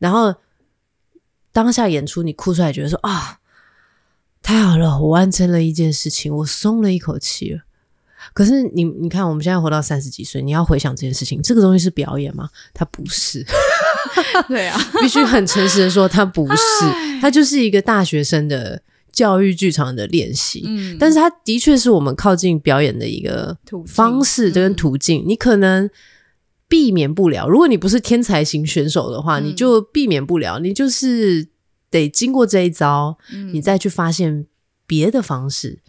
[0.00, 0.34] 然后
[1.52, 3.38] 当下演出，你哭出来，觉得说啊，
[4.42, 7.60] 太好了，我完成了一件事情，我松了一口气了。
[8.32, 12.50] 可是你你看，我们现在活到三十几岁，你要回想这件事情，这个东西是表演吗？
[12.72, 13.46] 它不是。
[14.48, 16.84] 对啊， 必须很诚实的说，他不是，
[17.20, 20.62] 他就是一个大学生的教育剧场的练习。
[20.66, 25.24] 嗯，但是他的确是我们靠近表演的一个方式跟途径。
[25.26, 25.88] 你可能
[26.68, 31.48] 避免不了，如果你不是天才型选手的话，你就避免不了，你就是
[31.90, 33.18] 得经过这一招，
[33.52, 34.46] 你再去发现
[34.86, 35.80] 别的方式。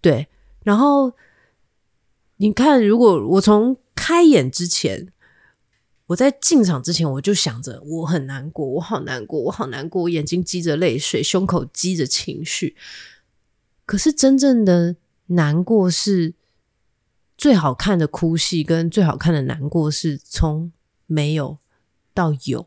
[0.00, 0.28] 对，
[0.64, 1.12] 然后。
[2.40, 5.08] 你看，如果我从开演之前，
[6.08, 12.74] 我在进场之前，我就想着我很难过，我好难过，我好难过，我眼睛积着泪水，胸口积着情绪。
[13.86, 16.34] 可是真正的难过是
[17.36, 20.72] 最好看的哭戏，跟最好看的难过是从
[21.06, 21.58] 没有
[22.12, 22.66] 到有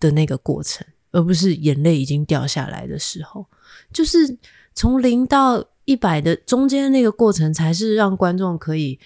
[0.00, 3.44] 的那个过程，而不是眼泪已经掉下来的时候，
[3.92, 4.38] 就是
[4.74, 5.68] 从零到。
[5.88, 9.00] 一百的中间那个过程，才是让观众可以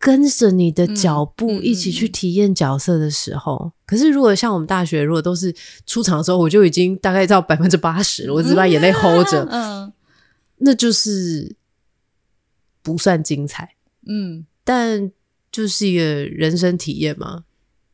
[0.00, 3.70] 跟着你的脚步一起去体验角色的时候。
[3.86, 5.54] 可是，如果像我们大学，如果都是
[5.86, 9.92] 出场的时候，我就已经大概到百分之八十了，我只把眼泪 hold 着，嗯，
[10.56, 11.54] 那就是
[12.82, 13.76] 不算精彩，
[14.08, 15.12] 嗯，但
[15.52, 17.44] 就是一个人生体验嘛。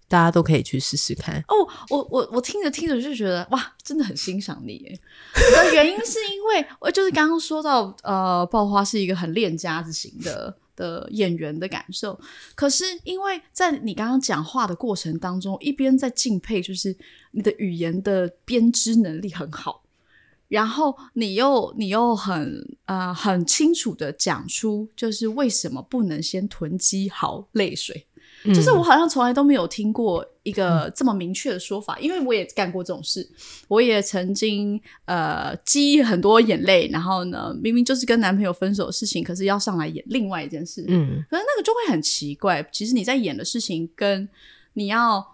[0.08, 1.54] 大家都可以去试试看哦。
[1.90, 4.78] 我我我听着听着就觉得哇，真的很欣赏你。
[5.34, 12.18] 的原因是因为我就是刚刚说到呃，爆花是一个很练家子型的的演员的感受。
[12.54, 16.96] 可是因为在你刚刚讲话的过程当中，一边在敬佩，就是
[17.32, 19.82] 你的语言的编织能力很好，
[20.48, 28.06] 然后你又你又很呃很清楚的讲出，就是为什么不能先囤积好泪水。
[28.44, 33.28] 就是我好像从来都没有听过一个这么明确的说法，因为我也干过这种事，
[33.66, 42.66] 我也曾经呃积很多眼泪，然后呢，明明就是跟男朋友分手的事情，可是要上来演另外一件事，嗯，可是那个就会很奇怪。
[42.70, 44.28] 其实你在演的事情跟
[44.74, 45.26] 你要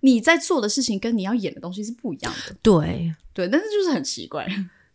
[0.00, 3.14] 你在做的事情跟你要演的东西是不一样的，对。
[3.34, 4.46] 对，但是就是很奇怪，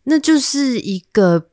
[0.02, 1.48] 那就是一个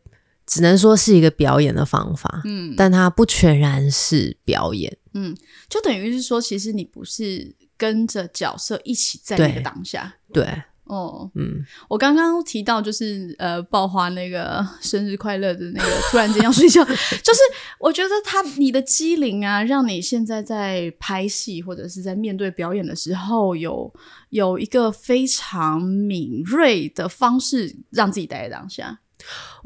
[0.47, 4.97] 只能说是一个表演的方法，嗯，但它不全然是表演。
[5.13, 5.37] 嗯，
[5.69, 10.13] 就等于是说，其实你不是跟着角色一起在那个当下。
[10.33, 10.45] 对，
[10.83, 16.83] 哦，嗯，我刚刚提到就是呃，爆花那个生日快乐的那个，突然间要睡觉，
[17.23, 17.39] 就是
[17.79, 23.91] 我觉得他你的机灵啊，让你现在在拍戏或者是在面对表演的时候，有
[24.29, 28.99] 有一个非常敏锐的方式，让自己待在当下。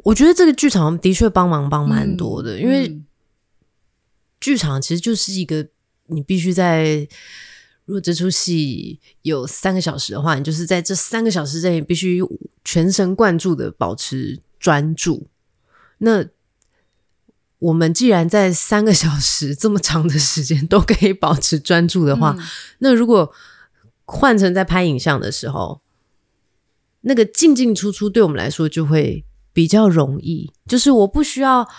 [0.04, 3.02] 我觉得这个剧场的确帮忙帮蛮多的，因为。
[4.44, 5.66] 剧场其实就是一个，
[6.08, 7.08] 你必须在
[7.86, 12.22] 如果这出戏有三个小时的话，你就是在这三个小时内必须
[12.64, 15.28] 全神贯注的保持专注。
[15.98, 16.26] 那
[17.60, 22.38] 我们既然在三个小时这么长的时间都可以保持专注的话，
[22.80, 23.34] 那如果
[24.06, 25.82] 换成在拍影像的时候，
[27.02, 31.70] 那个进进出出对我们来说就会比较容易，就是我不需要。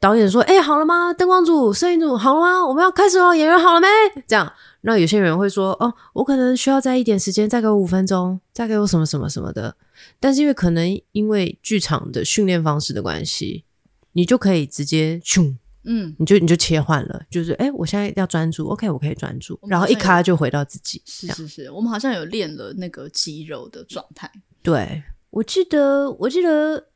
[0.00, 1.12] 导演说：“哎，好了吗？
[1.12, 2.66] 灯光组、摄影组好了吗？
[2.66, 3.34] 我们要开始了。
[3.34, 3.86] 演员好了没？
[4.26, 9.76] 这样，那有些人会说：哦，我可能需要再一点时间，再给我五分钟，再给我什么什么什么的。
[10.18, 13.66] 但是因为可能因为剧场的训练方式的关系，
[14.12, 21.02] 你就可以直接咻嗯，你就你就切换了，就是哎，我现在要专注，OK，我可以专注，然后一卡就回到自己。
[21.04, 24.30] 是是是，我们好像有练了那个肌肉的状态。
[24.62, 26.86] 对，我记得，我记得，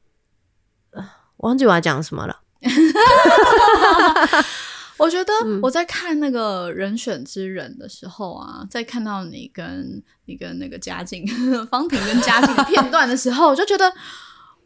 [1.39, 2.41] 忘记我要讲什么了。
[4.97, 11.27] 我觉得我在看那个人选之人的时候啊，在看到你跟你跟那个嘉靖、
[11.67, 13.93] 方婷跟嘉靖的片段的时候， 我就觉得。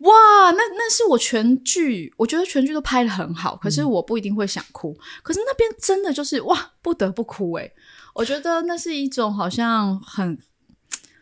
[0.02, 0.12] 哇，
[0.52, 4.96] 那那是我全剧，我觉得全剧都拍的很好，可是我不一定会想哭。
[5.24, 7.72] 可是那边真的就是哇，不得不哭诶。
[8.14, 10.38] 我觉得那是一种好像很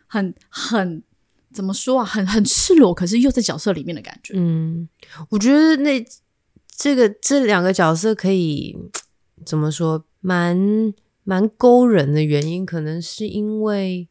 [0.05, 1.01] 很很
[1.51, 4.35] 怎么说啊，很很赤裸，可是又在角色里面的感觉。
[4.37, 4.87] 嗯，
[5.29, 6.05] 我觉得那
[6.77, 8.77] 这个这两个角色可以
[9.45, 14.07] 怎么说，蛮蛮勾人的原因，可能是因为。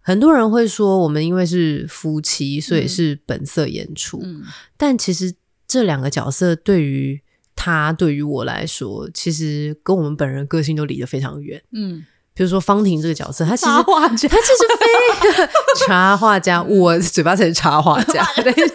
[0.00, 4.20] 很多人会说，我们因为是夫妻，所以是本色演出。
[4.22, 4.44] 嗯，
[4.76, 5.34] 但其实
[5.66, 7.20] 这两个角色对于
[7.56, 11.60] 他，对于我来说，其实跟我们本人个性都离得非常远。
[11.72, 14.30] 嗯，比如说方婷这个角色，他其实他其实
[14.78, 15.48] 非
[15.84, 18.24] 插画家，我嘴巴才是插画家。
[18.44, 18.74] 等一下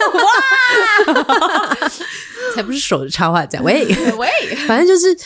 [1.16, 1.78] 哇，
[2.56, 3.62] 才不是手的插画家。
[3.62, 3.86] 喂
[4.18, 4.30] 喂，
[4.68, 5.18] 反正就是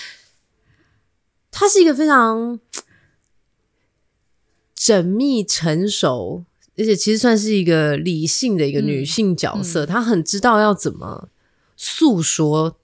[1.52, 2.60] 他是一个非常。
[4.78, 6.44] 缜密成熟，
[6.78, 11.30] 而且其实算是一个理性的一个女性角色，她很知道要怎么
[11.76, 12.78] 诉说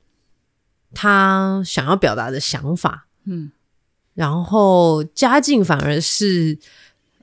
[0.95, 3.07] 她想要表达的想法。
[3.25, 3.51] 嗯，
[4.15, 6.57] 然后家境反而是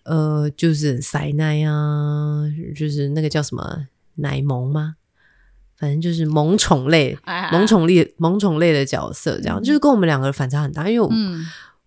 [0.05, 2.45] 呃，就是塞奶啊，
[2.77, 4.97] 就是那个叫什么奶萌吗？
[5.79, 7.17] 反正就是萌宠类、
[7.53, 11.09] 萌宠类、萌宠类的角色，这样就是跟我们两个反差很大，因为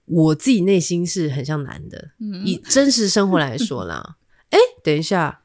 [0.06, 2.10] 我自己内心是很像男的，
[2.46, 4.16] 以真实生活来说啦。
[4.50, 5.42] 哎，等一下，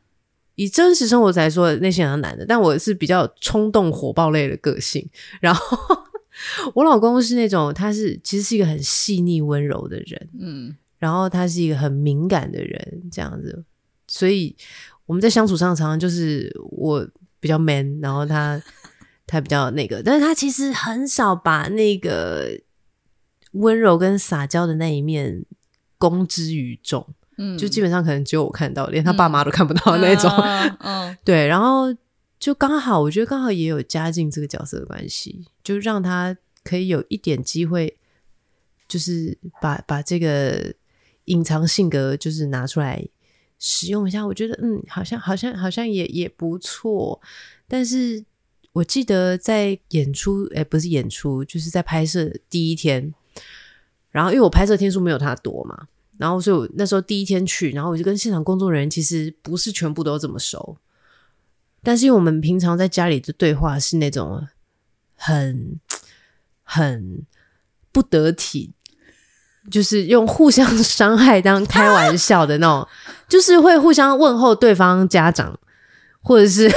[0.56, 5.08] 以真实生活来说，内心像男的，但我是比较冲动、火爆类的个性。
[5.40, 5.78] 然后
[6.74, 13.64] 我老公是那种，他是其实是一个很细腻、温柔的人，嗯，然后他是一个很敏感的人，这样子。
[14.08, 14.56] 所以
[15.04, 17.08] 我们在相处上常常就是我
[17.46, 18.60] 比较 man，然后他
[19.26, 22.60] 他比较那个，但是他其实很少把那个。
[23.52, 25.42] 温柔跟撒娇的那一面
[25.96, 27.06] 公之于众，
[27.38, 30.30] 嗯，就基本上可能只有我看到，连他爸妈都看不到那种，
[30.80, 31.46] 嗯， 对。
[31.46, 31.86] 然后
[32.38, 37.96] 就刚好，我觉得刚好也有嘉靖这个角色的关系，就让他可以有一点机会，
[38.86, 40.74] 就是把把这个
[41.24, 43.02] 隐藏性格就是拿出来
[43.58, 44.26] 使用一下。
[44.26, 47.20] 我觉得，嗯，好像好像好像也也不错。
[47.68, 48.24] 但是
[48.72, 53.14] 我记得在演出，哎，不是演出，就是在拍摄第一天。
[54.10, 60.78] 然后，因为我拍摄天数没有他多嘛，然后所以我那时候第一天去，然后我就跟现场工作人员其实不是全部都这么熟，
[61.82, 64.46] 但是因为我们平常在家里的对话是那种
[65.14, 65.78] 很
[66.62, 67.26] 很
[67.92, 68.72] 不得体，
[69.70, 72.86] 就是用互相伤害当开玩笑的那种，
[73.28, 75.58] 就是会互相问候对方家长，
[76.22, 76.70] 或者是，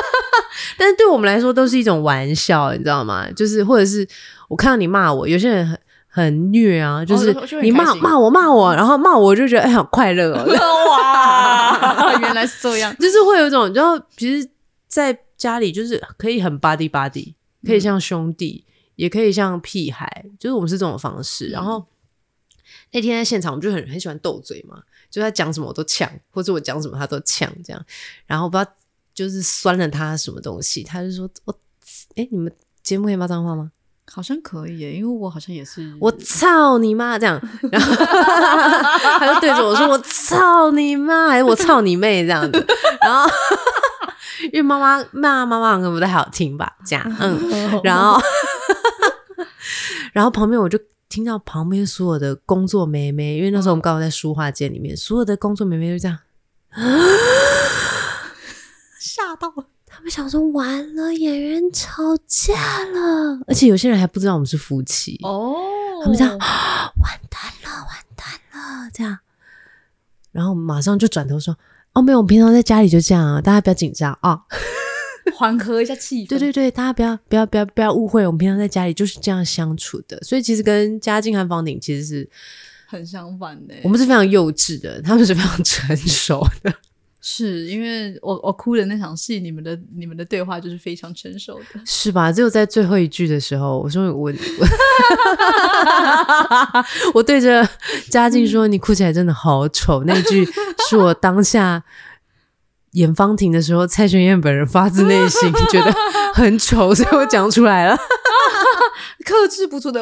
[0.78, 3.30] 但是对我们来说都是一种玩笑，你知道吗？
[3.32, 4.06] 就是或者是
[4.48, 5.78] 我看到你骂我，有些人很。
[6.08, 10.46] 很虐啊，就是你骂骂我骂我， 然后骂我就觉得哎，好快乐哦！
[10.88, 14.48] 哇，原来是这样，就是会有一种，然后其实
[14.88, 17.34] 在家里就是可以很 buddy buddy，
[17.66, 21.48] 可以像兄弟，也可以像屁孩，就是我们是这种方式。
[21.48, 21.84] 然后
[22.92, 27.84] 那天在现场，我们就很很喜欢斗嘴嘛，就他讲什么我都呛，或者我讲什么他都呛，这样。
[28.26, 28.70] 然后不知道
[29.14, 31.54] 就是酸了他什么东西，他就说我
[32.16, 33.70] 哎，你们节目可以骂脏话吗？
[34.08, 35.92] 好像可以耶，因为我好像也是。
[36.00, 37.18] 我操你妈！
[37.18, 37.40] 这样，
[37.72, 42.66] 然后他就对着我说：“我操你妈！”还是“我操你妹”这样子。
[43.02, 43.28] 然后
[44.44, 47.80] 因为妈妈骂妈妈可能不太好听吧，这样嗯。
[47.82, 48.20] 然后
[50.14, 56.18] 然后旁边我就听到旁边所有的工作妹妹，因为那时候我们刚好在书画间里面，所有的工作妹妹就这样
[58.98, 59.66] 吓到了。
[59.88, 65.54] 他们想说完了，演员吵架了，而且有些人还不知道我们是夫妻哦。
[66.02, 69.18] 他们这样， 完蛋了，完蛋了，这样。
[70.32, 71.56] 然后马上就转头说
[71.94, 74.42] ：“哦，没有，我们平常在家里就这样啊，大家不要紧张啊，
[75.34, 80.18] 缓和一下气氛。”对对对，大家不要不要不要不要误会，我们平常在家里就是这样相处的。
[80.22, 82.28] 所以其实跟嘉靖和房鼎其实是
[82.86, 86.72] 很相反的，我们是非常幼稚的，他们是非常成熟的。
[87.28, 92.30] 是因为我我哭的那场戏，你们的你们的对话就是非常成熟的，是吧？
[92.30, 94.32] 只有在最后一句的时候，我说我我
[97.14, 97.68] 我对着
[98.08, 100.46] 嘉靖说：“你哭起来真的好丑。”那句
[100.88, 101.82] 是我当下
[102.96, 105.92] 演方婷的时候，蔡轩燕本人发自内心 觉得
[106.34, 107.96] 很丑， 所以我讲出来了。
[109.24, 110.00] 克制不住的。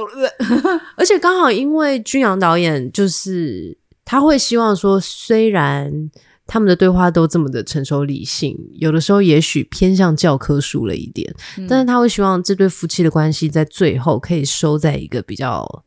[0.97, 6.11] 而且刚好因为君阳导演就是他会希望说，虽然
[6.47, 11.35] 他们的对话都这么的成熟理性，有的时候也许偏向教科书了一点，
[11.69, 15.85] 但是他会希望这对夫妻的关系在最后可以收在一个比较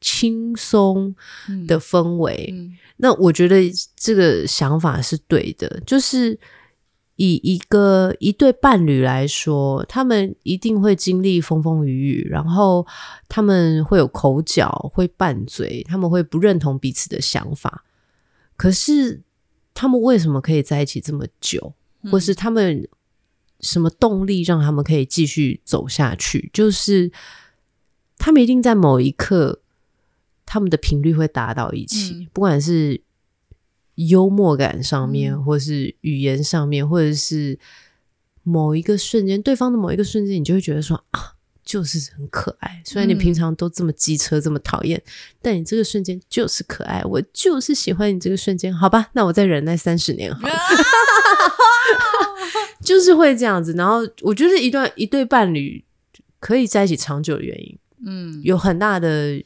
[0.00, 1.16] 轻松
[1.66, 2.70] 的氛围。
[3.04, 3.56] 那我觉得
[3.96, 6.38] 这个想法是对的，就是
[7.16, 12.86] 以一个一对伴侣来说，他们一定会经历风风雨雨，然后
[13.28, 17.84] 他们会有口角，会拌嘴，他们会不认同彼此的想法。
[18.56, 19.20] 可是
[19.74, 21.74] 他们为什么可以在一起这么久，
[22.08, 22.88] 或是他们
[23.58, 26.48] 什么动力让他们可以继续走下去？
[26.52, 27.10] 就是
[28.16, 29.61] 他们一定在某一刻。
[30.52, 33.00] 他们的频率会达到一起，不管是
[33.94, 37.58] 幽默感上面，或是语言上面，或者是
[38.42, 42.82] 某一个瞬间，对方的某一个瞬间，你就会觉得说啊，就是很可爱。
[42.84, 45.02] 虽然你平常都这么机车，这么讨厌，
[45.40, 47.02] 但你这个瞬间就是可爱。
[47.04, 49.08] 我就是喜欢你这个瞬间，好吧？
[49.14, 50.54] 那我再忍耐三十年，好了，
[52.84, 53.72] 就是会这样子。
[53.72, 55.82] 然后我觉得一段一对伴侣
[56.38, 59.42] 可以在一起长久的原因，嗯，有很大的。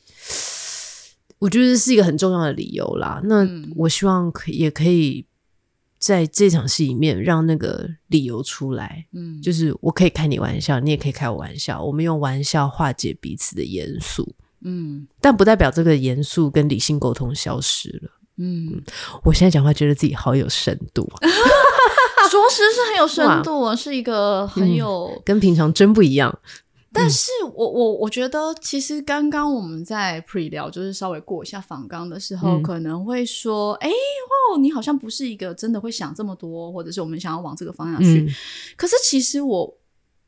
[1.38, 3.20] 我觉得是一个很重要的理由啦。
[3.24, 5.24] 那我希望可也可以
[5.98, 9.06] 在这场戏里面让那个理由出来。
[9.12, 14.34] 嗯，就是我可以开你玩笑，你也可以开我玩笑，我们用玩笑化解彼此的严肃。
[14.62, 18.10] 嗯，但不代表这个严肃跟理性沟通消失了。
[18.38, 18.82] 嗯，
[19.24, 21.08] 我现在讲话觉得自己好有深度，
[22.30, 26.38] 着实是很有深度，是一个很有跟平常真不一样。
[26.96, 38.26] 但是我我我觉得，其实刚刚我们在 pre 聊，就是稍微过一下访纲的时候，可能会说，哎哦，你好像不是一个真的会想这么多，或者是我们想要往这个方向去。
[38.76, 39.78] 可是其实我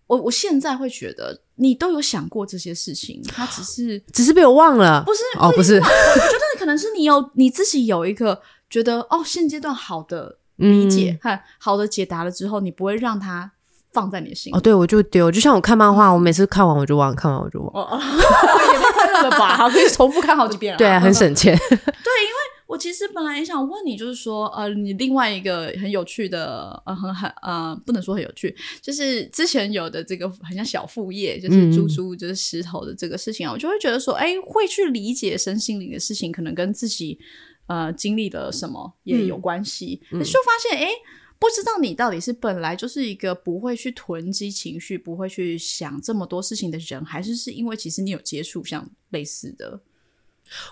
[0.07, 13.53] 我我现在会觉得，你都有想过这些事情，他只是只是被我忘了，不是哦，不是，我觉得可能是你有你自己有一个觉得哦，现阶段好的理解和好的解答了之后，你不会让他。
[13.99, 17.69] 放在你心哦，对我就丢，就像我看漫画，我每次看完我就忘，看完我就忘。
[17.75, 17.99] 哦
[18.73, 19.69] 也太快乐了吧！
[19.69, 20.77] 可以重复看好几遍。
[20.77, 21.57] 对啊，很省钱。
[21.69, 22.39] 对，因为
[22.69, 37.19] 我其实本来也想问你，就是说，呃，你另外一个很有趣的，呃，很很呃，不能说很有趣，就是之前有的这个很像小副业，就是猪猪就是石头的这个事情啊，我就会觉得说，哎，会去理解身心灵的事情，可能跟自己
[37.67, 40.89] 呃经历了什么也有关系，就发现哎。
[41.39, 49.81] 不知道你到底是本来就是一个不会去囤积情绪、不会去想这么多事情的人，还是是因为其实你有接触像类似的？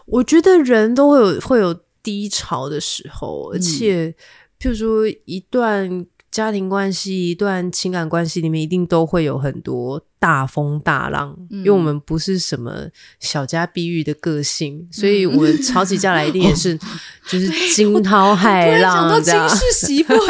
[0.07, 4.15] 我觉得人都会有会有低潮的时候，而且
[4.59, 6.07] 譬如说一段。
[6.37, 12.75] 家庭关系、一段情感关系里面，一定都会有很多大风大浪，因为我们不是什么
[13.19, 16.79] 小家碧玉的个性，所以我们吵起架来一定也是
[17.27, 19.49] 就是惊涛骇浪这样。
[19.49, 20.27] 惊世媳妇， 惊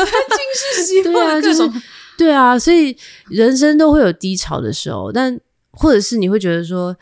[0.55, 1.73] 世媳妇，对啊，就是
[2.17, 2.97] 对啊，所以
[3.29, 5.37] 人生都会有低潮的时候，但
[5.73, 6.97] 或者是你会觉得说。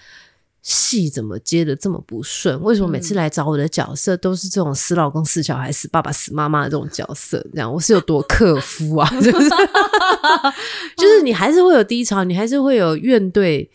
[0.66, 2.58] 戏怎么接的这么不顺？
[2.62, 7.38] 为什么每次来找我的角色都是这种死老公、死小孩、死爸爸、死妈妈的这种角色？
[7.52, 9.06] 这样我是有多克夫啊？
[9.20, 9.48] 就是
[10.96, 13.70] 就是你还是会有低潮，你还是会有怨对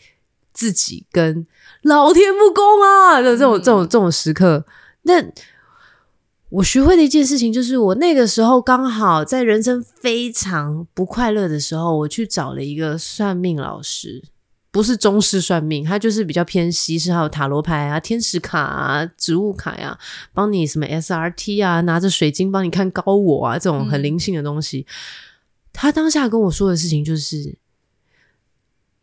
[0.52, 1.46] 自己跟
[1.82, 4.66] 老天不公啊的这种这种这种时刻。
[5.02, 5.24] 那
[6.48, 14.24] 我学会的一件事情就是，我那个时候刚好在人生非常不快乐的时候，我去找了一个算命老师。
[14.72, 19.98] 不是中式算命，它就是比较偏西式，还有塔罗牌啊、天使卡啊、植物卡呀，
[20.32, 24.86] 帮你什么 SRT 啊，拿着水晶帮你看高我啊，这种很灵性的东西。
[25.72, 27.58] 他当下跟我说的事情就是：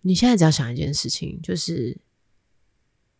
[0.01, 1.97] 你现在只要想一件事情，就是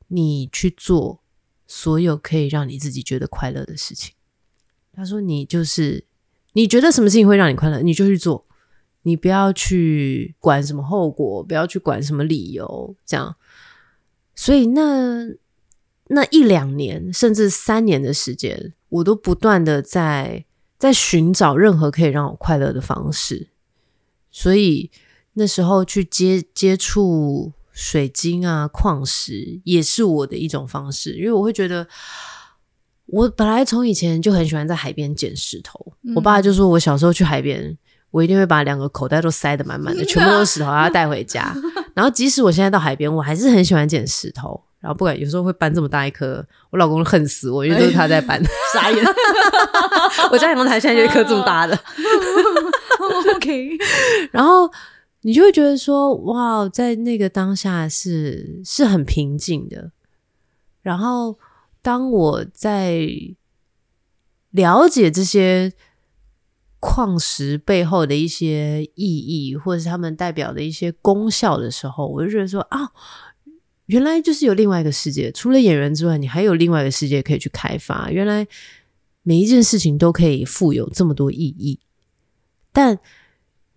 [0.07, 1.21] 你去做
[1.65, 4.13] 所有可以让你自己觉得快乐的事情。
[4.93, 6.05] 他说：“你就是
[6.53, 8.46] 你觉得什么事情会让你快乐，你就去做。”
[9.07, 13.37] 你不要去管什么后果，不要去管什么理由，这样。
[14.35, 15.25] 所以那
[16.09, 20.43] 那一两年，甚至三年的时间，我都不断的在
[20.77, 23.47] 在寻找任何可以让我快乐的方式。
[24.29, 24.91] 所以
[25.35, 31.13] 那时候去接接触水晶啊、矿石，也是我的一种方式。
[31.13, 31.87] 因为我会觉得，
[33.05, 35.93] 我本来从以前就很喜欢在海边捡石头。
[36.13, 37.77] 我爸就说我小时候去海边。
[38.17, 41.53] 我一定会把两个口袋都塞得满满的，全部都是石头，要带回家。
[41.93, 44.59] 然后即使我现在到海边，我还是很喜欢捡石头。
[44.79, 48.41] 然后不管有时候会搬这么大一颗，我老公恨死我，因为都是他在搬。
[48.73, 49.05] 傻眼！
[50.31, 51.79] 我家阳台现在就一颗这么大的。
[53.35, 53.69] OK。
[54.31, 54.67] 然后
[55.21, 59.91] 你就会觉得说，哇，在那个当下是是很平静的。
[60.81, 61.37] 然后，
[61.83, 63.07] 当我在
[64.51, 65.71] 了解这些
[66.89, 72.89] 矿石背后的一些意义，或者是他们代表的一些功效的时候，我就觉得说啊，
[73.87, 78.09] 原来就是有另外一个世界，除了演员之外，你还有另外一个世界可以去开发。
[78.09, 78.47] 原来
[79.21, 81.77] 每一件事情都可以富有这么多意义。
[82.71, 82.97] 但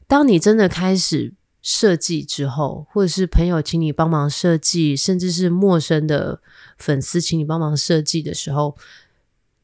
[0.07, 6.41] 当你真的开始设计之后，或者是朋友请你帮忙设计，甚至是陌生的
[6.79, 8.77] 粉丝请你帮忙设计的时候，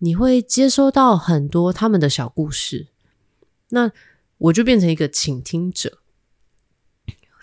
[0.01, 2.89] 你会接收到很多他们的小故事。
[3.71, 3.91] 那
[4.39, 5.99] 我就变成一个倾听者，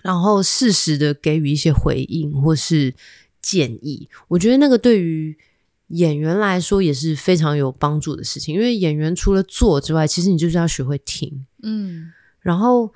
[0.01, 2.93] 然后适时的给予一些回应或是
[3.41, 4.07] 建议。
[4.27, 5.37] 我觉得那个对于
[5.87, 11.45] 演员来说也是非常有帮助的事情，因为演员除了做之外，其实你就是要学会听。
[11.61, 12.93] 嗯，然后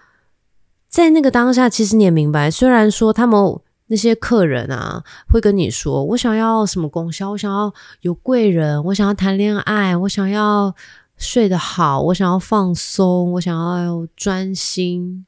[0.88, 7.32] 在那个当下，其实你也明白，虽然说他们那些客人啊会跟你说：“我想要什么功效？
[7.32, 10.76] 我想要有贵人，我想要谈恋爱，我想要。”
[11.18, 15.26] 睡得好，我想要放松，我想要专心。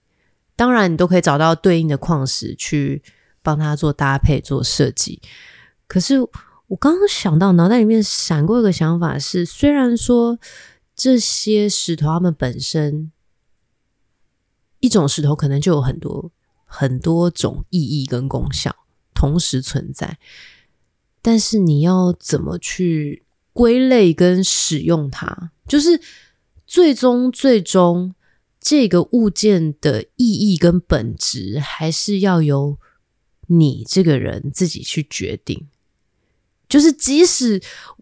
[0.56, 3.02] 当然，你都可以找到对应的矿石去
[3.42, 5.20] 帮他做搭配、做设计。
[5.88, 6.20] 可是，
[6.68, 10.38] 我刚刚想到脑袋里面闪过一个想法是：虽然说
[10.96, 13.12] 这些石头它们本身
[14.80, 16.32] 一种石头可能就有很多
[16.66, 18.76] 很多种意义跟功效
[19.16, 20.20] 同时存在，
[21.22, 23.26] 但是你要怎么去？
[23.52, 26.00] 归类跟使用它，就是
[26.66, 28.14] 最终最终
[28.60, 32.78] 这个物件的意义跟本质，还是要由
[33.48, 35.68] 你这个人自己去决定。
[36.70, 37.60] 就是即使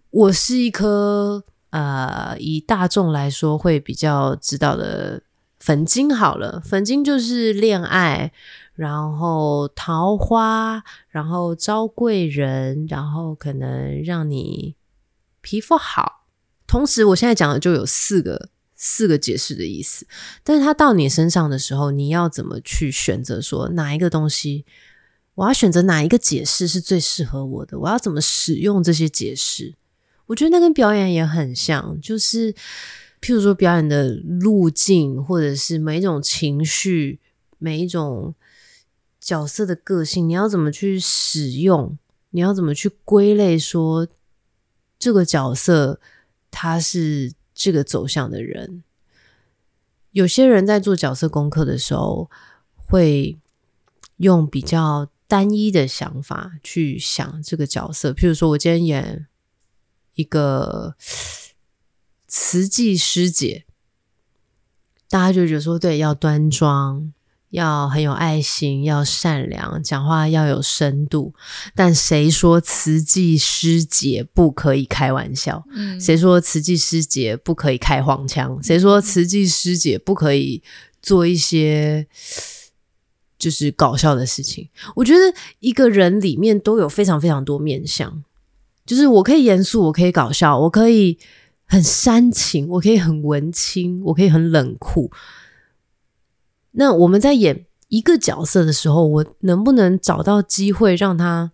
[0.09, 5.23] 我是一颗呃，以大众来说会比较知道的
[5.59, 8.31] 粉晶，好了，粉晶就是恋爱，
[8.75, 14.75] 然后桃花，然后招贵人，然后可能让你。
[15.49, 16.25] 皮肤好，
[16.67, 20.05] 同时我现在讲的就有四个四个解释的意思，
[20.43, 23.39] 但是它到你身上的时候，你要怎么去选择？
[23.39, 24.65] 说哪一个东西，
[25.35, 27.79] 我要选择哪一个解释是最适合我的？
[27.79, 29.75] 我要怎么使用这些解释？
[30.25, 32.51] 我觉得那跟表演也很像，就是
[33.21, 37.21] 譬如说表演的路径，或者是每一种情绪，
[37.57, 38.35] 每一种
[39.21, 41.97] 角色的个性，你要怎么去使用？
[42.31, 43.57] 你要怎么去归类？
[43.57, 44.05] 说。
[44.99, 45.99] 这个角色
[46.49, 48.83] 他是这个走向的人。
[50.11, 52.29] 有些人在做角色功课的时候，
[52.75, 53.37] 会
[54.17, 58.11] 用比较单一的想法去想这个角色。
[58.11, 59.27] 譬如说，我今天演
[60.15, 60.95] 一个
[62.27, 63.65] 慈济师姐，
[65.07, 67.13] 大家就觉得说，对，要端庄。
[67.49, 71.33] 要很有爱心，要善良，讲话要有深度。
[71.73, 75.63] 但谁说慈济师姐不可以开玩笑？
[75.71, 78.61] 嗯，谁说慈济师姐不可以开黄腔？
[78.61, 80.61] 谁说慈济师姐不可以
[81.01, 82.05] 做一些
[83.39, 84.67] 就是搞笑的事情？
[84.95, 85.19] 我觉得
[85.59, 88.23] 一个人里面都有非常非常多面相，
[88.85, 91.17] 就是我可以严肃，我可以搞笑，我可以
[91.65, 95.09] 很煽情，我可以很文青，我可以很冷酷。
[96.71, 101.51] 那我们在演一个角色的时候，我能不能找到机会让他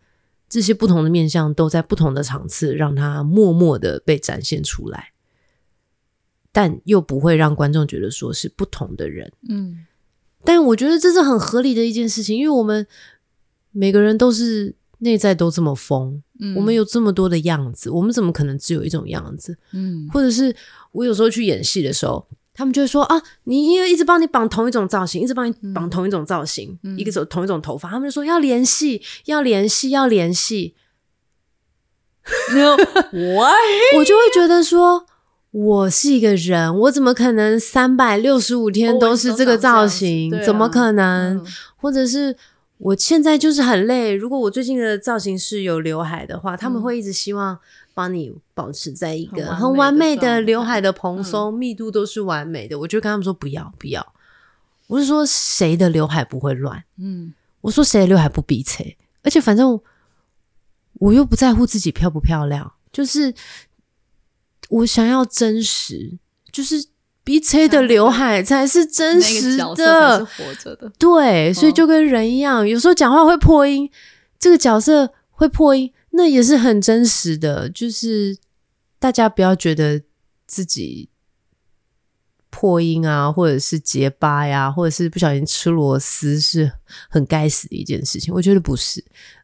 [0.49, 5.13] 这些不同的面相都在不同的场次，让他默默的被展现出来，
[6.51, 9.31] 但又不会让观众觉得说是不同的人。
[9.47, 9.85] 嗯，
[10.43, 12.85] 但我觉得这是很合理的一件事情，因为我们
[13.71, 16.21] 每个人都是内在都这么疯，
[16.55, 19.57] 我们有这么多的样子，我们怎么可能只有一种样子？
[19.71, 20.55] 嗯，或者是
[20.91, 22.27] 我有时候去演戏的时候。
[22.53, 30.75] 他们就会说啊，你因为一直帮你绑同一种造型，一直帮你绑同一种造型，一个走同一种头发，他们就说要联系，要联系，要联系。
[33.11, 33.47] 我
[33.97, 35.05] 我就会觉得说，
[35.51, 40.31] 我是一个人，我怎么可能三百六十五天都是这个造型？
[40.45, 41.43] 怎么可能？
[41.75, 42.37] 或者是
[42.77, 44.13] 我现在就是很累。
[44.13, 47.59] 如果我最近的造型是有刘海的话，他们会一直希望。
[47.93, 54.13] 帮你保持在一个很完美的刘海的蓬松密度都是完美的，我就跟他们说不要不要。
[54.87, 56.83] 我是说谁的刘海不会乱？
[56.97, 58.83] 嗯，我说谁的刘海不逼车？
[59.23, 59.79] 而且反正
[60.95, 63.33] 我又不在乎自己漂不漂亮，就是
[64.69, 66.17] 我想要真实，
[66.51, 66.85] 就是
[67.23, 70.91] 逼车的刘海才是真实的，活着的。
[70.99, 73.89] 对，所以就跟人一样，有时候讲话会破音，
[74.37, 75.91] 这个角色会破音。
[76.15, 78.37] 那也是很真实的，就是
[78.99, 80.03] 大家不要觉得
[80.45, 81.09] 自己
[82.51, 86.71] 破音啊，或者是结巴呀，或者是不小心吃螺丝，是
[87.09, 88.31] 很该死的一件事情。
[88.31, 89.03] 我觉得不是，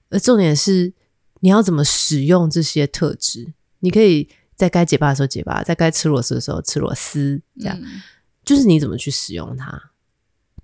[0.10, 0.94] 而重点是
[1.40, 3.52] 你要怎么使用这些特质。
[3.80, 7.76] 你可以在该结巴的时候结巴，在该吃螺丝的时候吃螺丝，这样
[8.46, 9.92] 就是你怎么去使用它。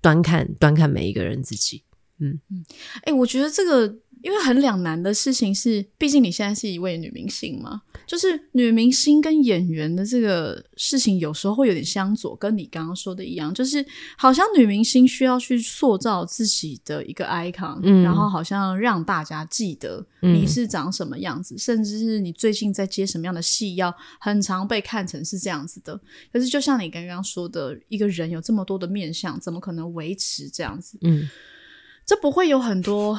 [0.00, 1.82] 端看端看每一个人自己。
[2.18, 2.64] 嗯嗯，
[3.02, 3.96] 哎，我觉得这个。
[4.26, 13.86] 因为很两难的事情是，毕竟你现在是一位女明星嘛，就是女明星跟演员的这个事情有时候会有点相左，跟你刚刚说的一样，就是
[14.18, 25.96] 好像女明星需要去塑造自己的一个 icon，然后好像让大家记得你是长什么样子，甚至是你最近在接什么样的戏，要很常被看成是这样子的。
[26.32, 30.98] 可是就像你刚刚说的，一个人有这么多的面相，怎么可能维持这样子？
[31.02, 31.28] 嗯。
[32.06, 33.18] 这不会有很多，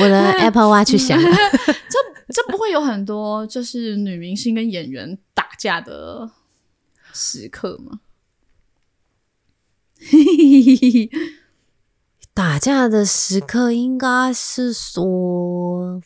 [0.00, 1.20] 我的 Apple Watch 响。
[1.20, 1.98] 这
[2.32, 6.30] 这不会有很多，就是女明星跟演员打架的
[7.12, 7.98] 时刻吗？
[12.32, 16.00] 打架的时刻应该是说，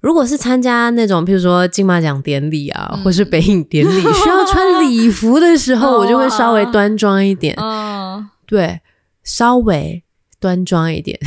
[0.00, 7.54] 如果是参加那种，譬如说金马奖典礼啊，或是北影典礼，需要穿礼服的时候，我就会稍微端庄一点。
[7.58, 8.80] 嗯，对。
[9.26, 10.02] 稍微
[10.40, 11.18] 端庄一点，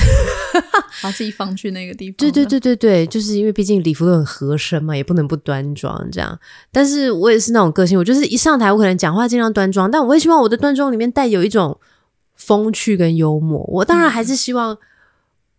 [1.03, 2.15] 把自己放去那个地方。
[2.17, 6.39] 对对对对对，就是因为毕竟礼服都很合身嘛，也不能不端庄这样。
[6.71, 11.77] 但是我也是那种个性，我就是一上台，我可能讲话尽量端庄，但我也希望我的端庄里面带有一种
[12.35, 13.63] 风趣跟幽默。
[13.67, 14.77] 我当然还是希望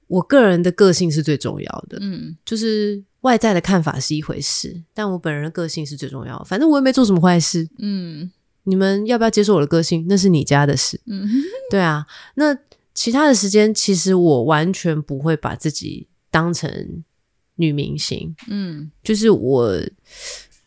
[0.07, 1.99] 我个人的个性是最重要的。
[2.01, 6.45] 嗯，就是外在的看法是一回事，但我本人的个性是最重要的。
[6.47, 7.69] 反正我也没做什么坏事。
[7.79, 8.31] 嗯。
[8.71, 10.07] 你们要不要接受我的个性？
[10.09, 11.01] 那是你家的事。
[11.07, 11.29] 嗯，
[11.69, 12.07] 对啊。
[12.37, 12.57] 那
[12.95, 17.03] 其他的时间，其实我完全不会把自己当成
[17.57, 18.35] 女明星。
[18.49, 19.77] 嗯，就是我，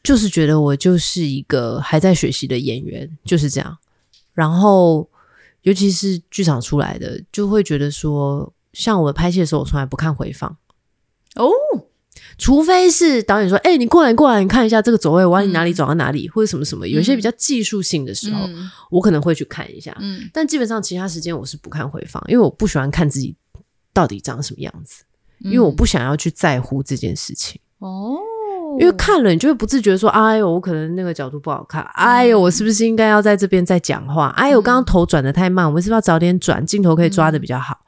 [0.04, 3.78] 就是觉得我就是一个还在学习的演员，就是这样。
[4.34, 5.10] 然后，
[5.62, 10.58] 尤其是剧场出来的，就会觉得说，像我拍戏的时候，我从来不看回放。
[11.36, 11.50] 哦。
[12.38, 18.50] 除非是导演说：“哎，你过来，过来，你看一下这个走位，我让你哪里走到哪里，或者什么什么。”有一些比较技术性的时候，
[18.90, 19.96] 我可能会去看一下。
[20.00, 23.36] 嗯，但基本上其他时间我是不看回放，因为我不喜欢看自己
[23.94, 25.04] 到底长什么样子，
[25.40, 27.62] 因为我不想要去在乎这件事情。
[27.80, 28.18] 哦，
[28.80, 31.84] 因为看了你就会不自觉说：“哎呦，我可能那个角度不好看。
[31.94, 34.30] 哎呦，我是不是应该要在这边再讲话？
[34.38, 37.80] 哎呦，刚刚头转的太慢，我们是不是要早点转镜头，可以抓的比较好？”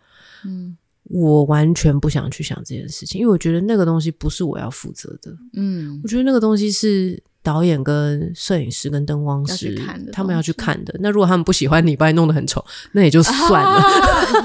[0.46, 0.78] 嗯。
[1.06, 5.32] 我完全不想去想这件事情，因为我觉得那个东西不是我要负责的。
[5.54, 9.80] 嗯，我觉得那个东西是导演、跟摄影师、跟灯光师
[10.12, 10.96] 他们要去看的。
[11.00, 13.80] 那如果他们不喜欢你，把你弄得很丑，那也就算了，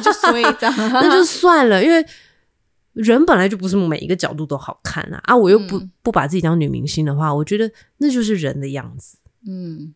[0.05, 1.83] 就衰的，那就算了。
[1.83, 2.05] 因为
[2.93, 5.21] 人本来就不是每一个角度都好看啊！
[5.25, 9.17] 啊，我又不不把自己当女明星的话，我觉得那就是人的样子。
[9.47, 9.95] 嗯，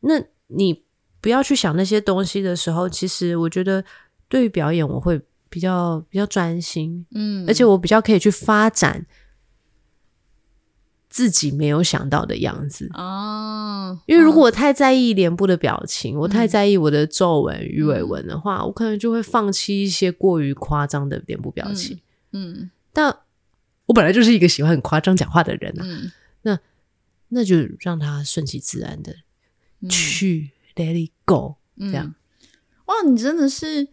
[0.00, 0.14] 那
[0.46, 0.82] 你
[1.20, 3.84] 不要去想那些东西的时候，其实我觉得
[4.30, 5.20] 对于表演，我会。
[5.50, 9.04] 比较比较专心，嗯，而且我比较可以去发展
[11.08, 13.98] 自己没有想到的样子哦。
[14.06, 21.98] 因为如果我太在意脸部的表情，我太在意我的皱纹、鱼尾纹的话，我可能就会放弃一些过于夸张的脸部表情。
[22.30, 23.14] 嗯，但
[23.86, 25.84] 我本来就是一个喜欢很夸张讲话的人啊，
[26.42, 26.58] 那
[27.30, 29.12] 那就让他顺其自然的
[29.88, 32.14] 去 let it go，这样。
[32.84, 33.88] 哇，你真的是。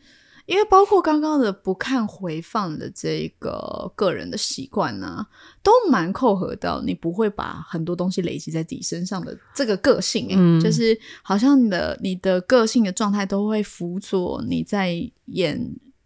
[0.47, 5.27] 因为包括刚刚的不看回放的这个个人的习惯呢，
[5.61, 14.93] 都蛮扣合到你不会把很多东西累积在自己身上的这个个性，哎，就是好像你的你的个性的状态都会辅佐你在
[15.25, 15.61] 演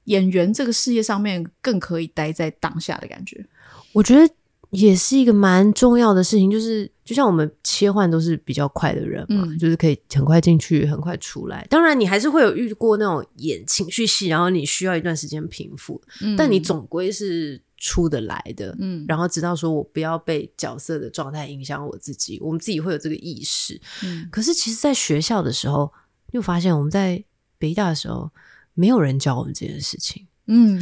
[0.06, 3.46] 演员这个事业上面更可以待在当下的感觉。
[3.94, 4.34] 我觉得。
[4.72, 11.68] 也是一个蛮重要的事情，就是就像我们切换都是比较快的人嘛，就是可以很快进去，很快出来。
[11.70, 16.02] 当然，你还是会有遇过那种演情绪戏，然后你需要一段时间平复，
[16.38, 18.74] 但你总归是出得来的。
[18.80, 23.78] 嗯，然后直到说我不要被角色的状态影响我自己，我们自己会有这个意识。
[24.04, 25.92] 嗯，可是其实，在学校的时候，
[26.32, 27.22] 又发现我们在
[27.58, 28.32] 北大的时候，
[28.74, 30.28] 没有人教我们这件事情。
[30.48, 30.82] 嗯，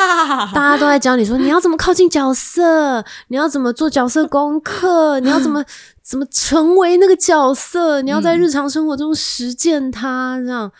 [0.52, 5.64] 大家都在教你说你要怎么靠近角色，你要怎么做角色功课， 你要怎么
[6.02, 10.72] 怎么成为那个角色，你要在日常生活中实践它，这样。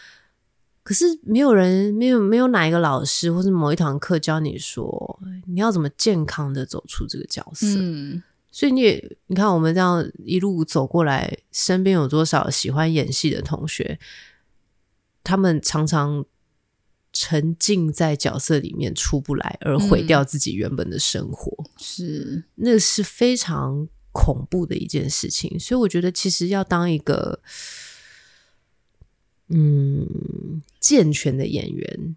[0.83, 7.67] 可是没有人，没有没有哪一个老师或者某一堂课教你说你要怎么健康的走出这个角色。
[7.79, 14.01] 嗯，所以你也你看我们这样一路走过来，身边有多少喜欢演戏的同学，
[15.23, 16.25] 他们常常。
[17.15, 25.59] 沉浸在角色里面出不来，而毁掉自己原本的生活，是那是非常恐怖的一件事情。
[25.59, 27.41] 所以我觉得，其实要当一个
[29.49, 32.17] 嗯健全的演员，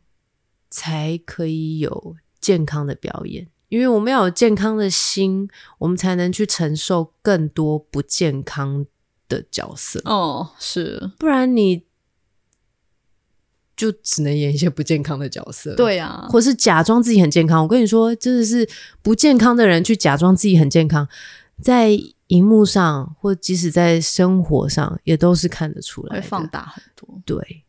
[0.70, 3.48] 才可以有健康的表演。
[3.70, 8.86] 因为我们要有健康的心，我们才能去承受更多不健康
[9.28, 10.02] 的角色。
[10.06, 11.87] 哦，是，不然你
[13.78, 15.74] 就只能演一些不健康的角色。
[15.76, 17.64] 对啊，或是假装自己很健康。
[17.64, 18.68] 我跟你说，真的是
[19.02, 21.08] 不健康的人去假装自己很健康，
[21.62, 21.92] 在
[22.28, 27.22] 荧幕上或即使在生活上，也都是看得出来，会放大很多。
[27.24, 27.64] 对。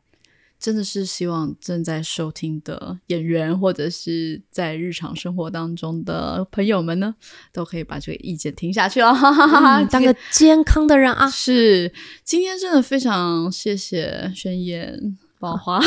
[0.61, 7.15] 真的是希望正在收听的演员，或者是在日常生活当中的朋友们呢，
[7.53, 11.31] 都可以把这个意见听下去哦，哈哈哈哈当个健康的人啊！
[11.31, 11.93] 是，
[12.25, 15.81] 今天真的非常谢谢宣言宝华，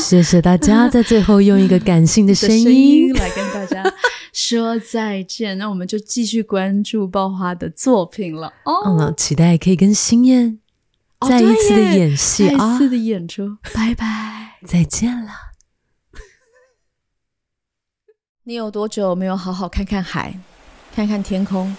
[0.00, 3.82] 谢谢大家在最后用一个感性 的声音来跟大家
[4.32, 5.58] 说再见。
[5.58, 10.60] 那我们就继续关注爆花的作品了哦，嗯期待可以跟新燕。
[11.26, 12.58] 再一次的演戏啊！
[12.58, 15.32] 再一次的演出，拜拜，再见了。
[18.44, 20.38] 你有多久没有好好看看海，
[20.94, 21.74] 看看天空？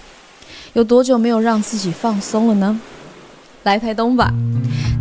[0.74, 2.82] 有多久没有让自己放松了呢？
[3.68, 4.34] 来台东吧！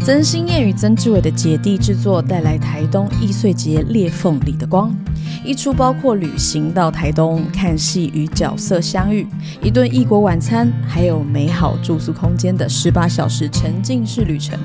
[0.01, 4.93] 曾心燕与曾志伟的姐弟制作带来台东易碎节裂缝里的光。
[5.45, 9.25] 一出包括旅行到台东看戏与角色相遇，
[9.63, 14.59] 一顿异国晚餐，还有美好住宿空间的十八小时沉浸式旅程。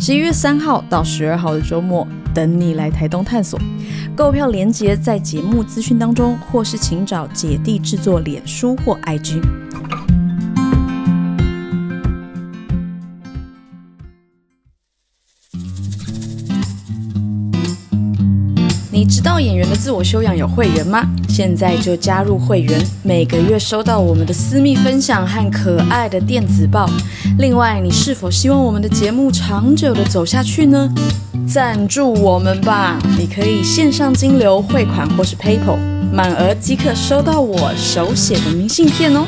[0.00, 3.60] 十一月三号到十二号的周末，等你来台东探索。
[4.16, 9.40] 购票链接在节目资讯当中，或是请找姐弟制作脸书或 IG。
[19.26, 21.04] 道演员的自我修养有会员吗？
[21.28, 26.88] 现在就加入会员，每个月收到我们的私密分享和可爱的电子报。
[27.36, 30.88] 另外，你是否希望我们的节目长久的走下去呢？
[31.44, 33.00] 赞助我们吧！
[33.18, 35.76] 你可以线上金流汇款或是 PayPal，
[36.12, 39.26] 满额即可收到我手写的明信片哦。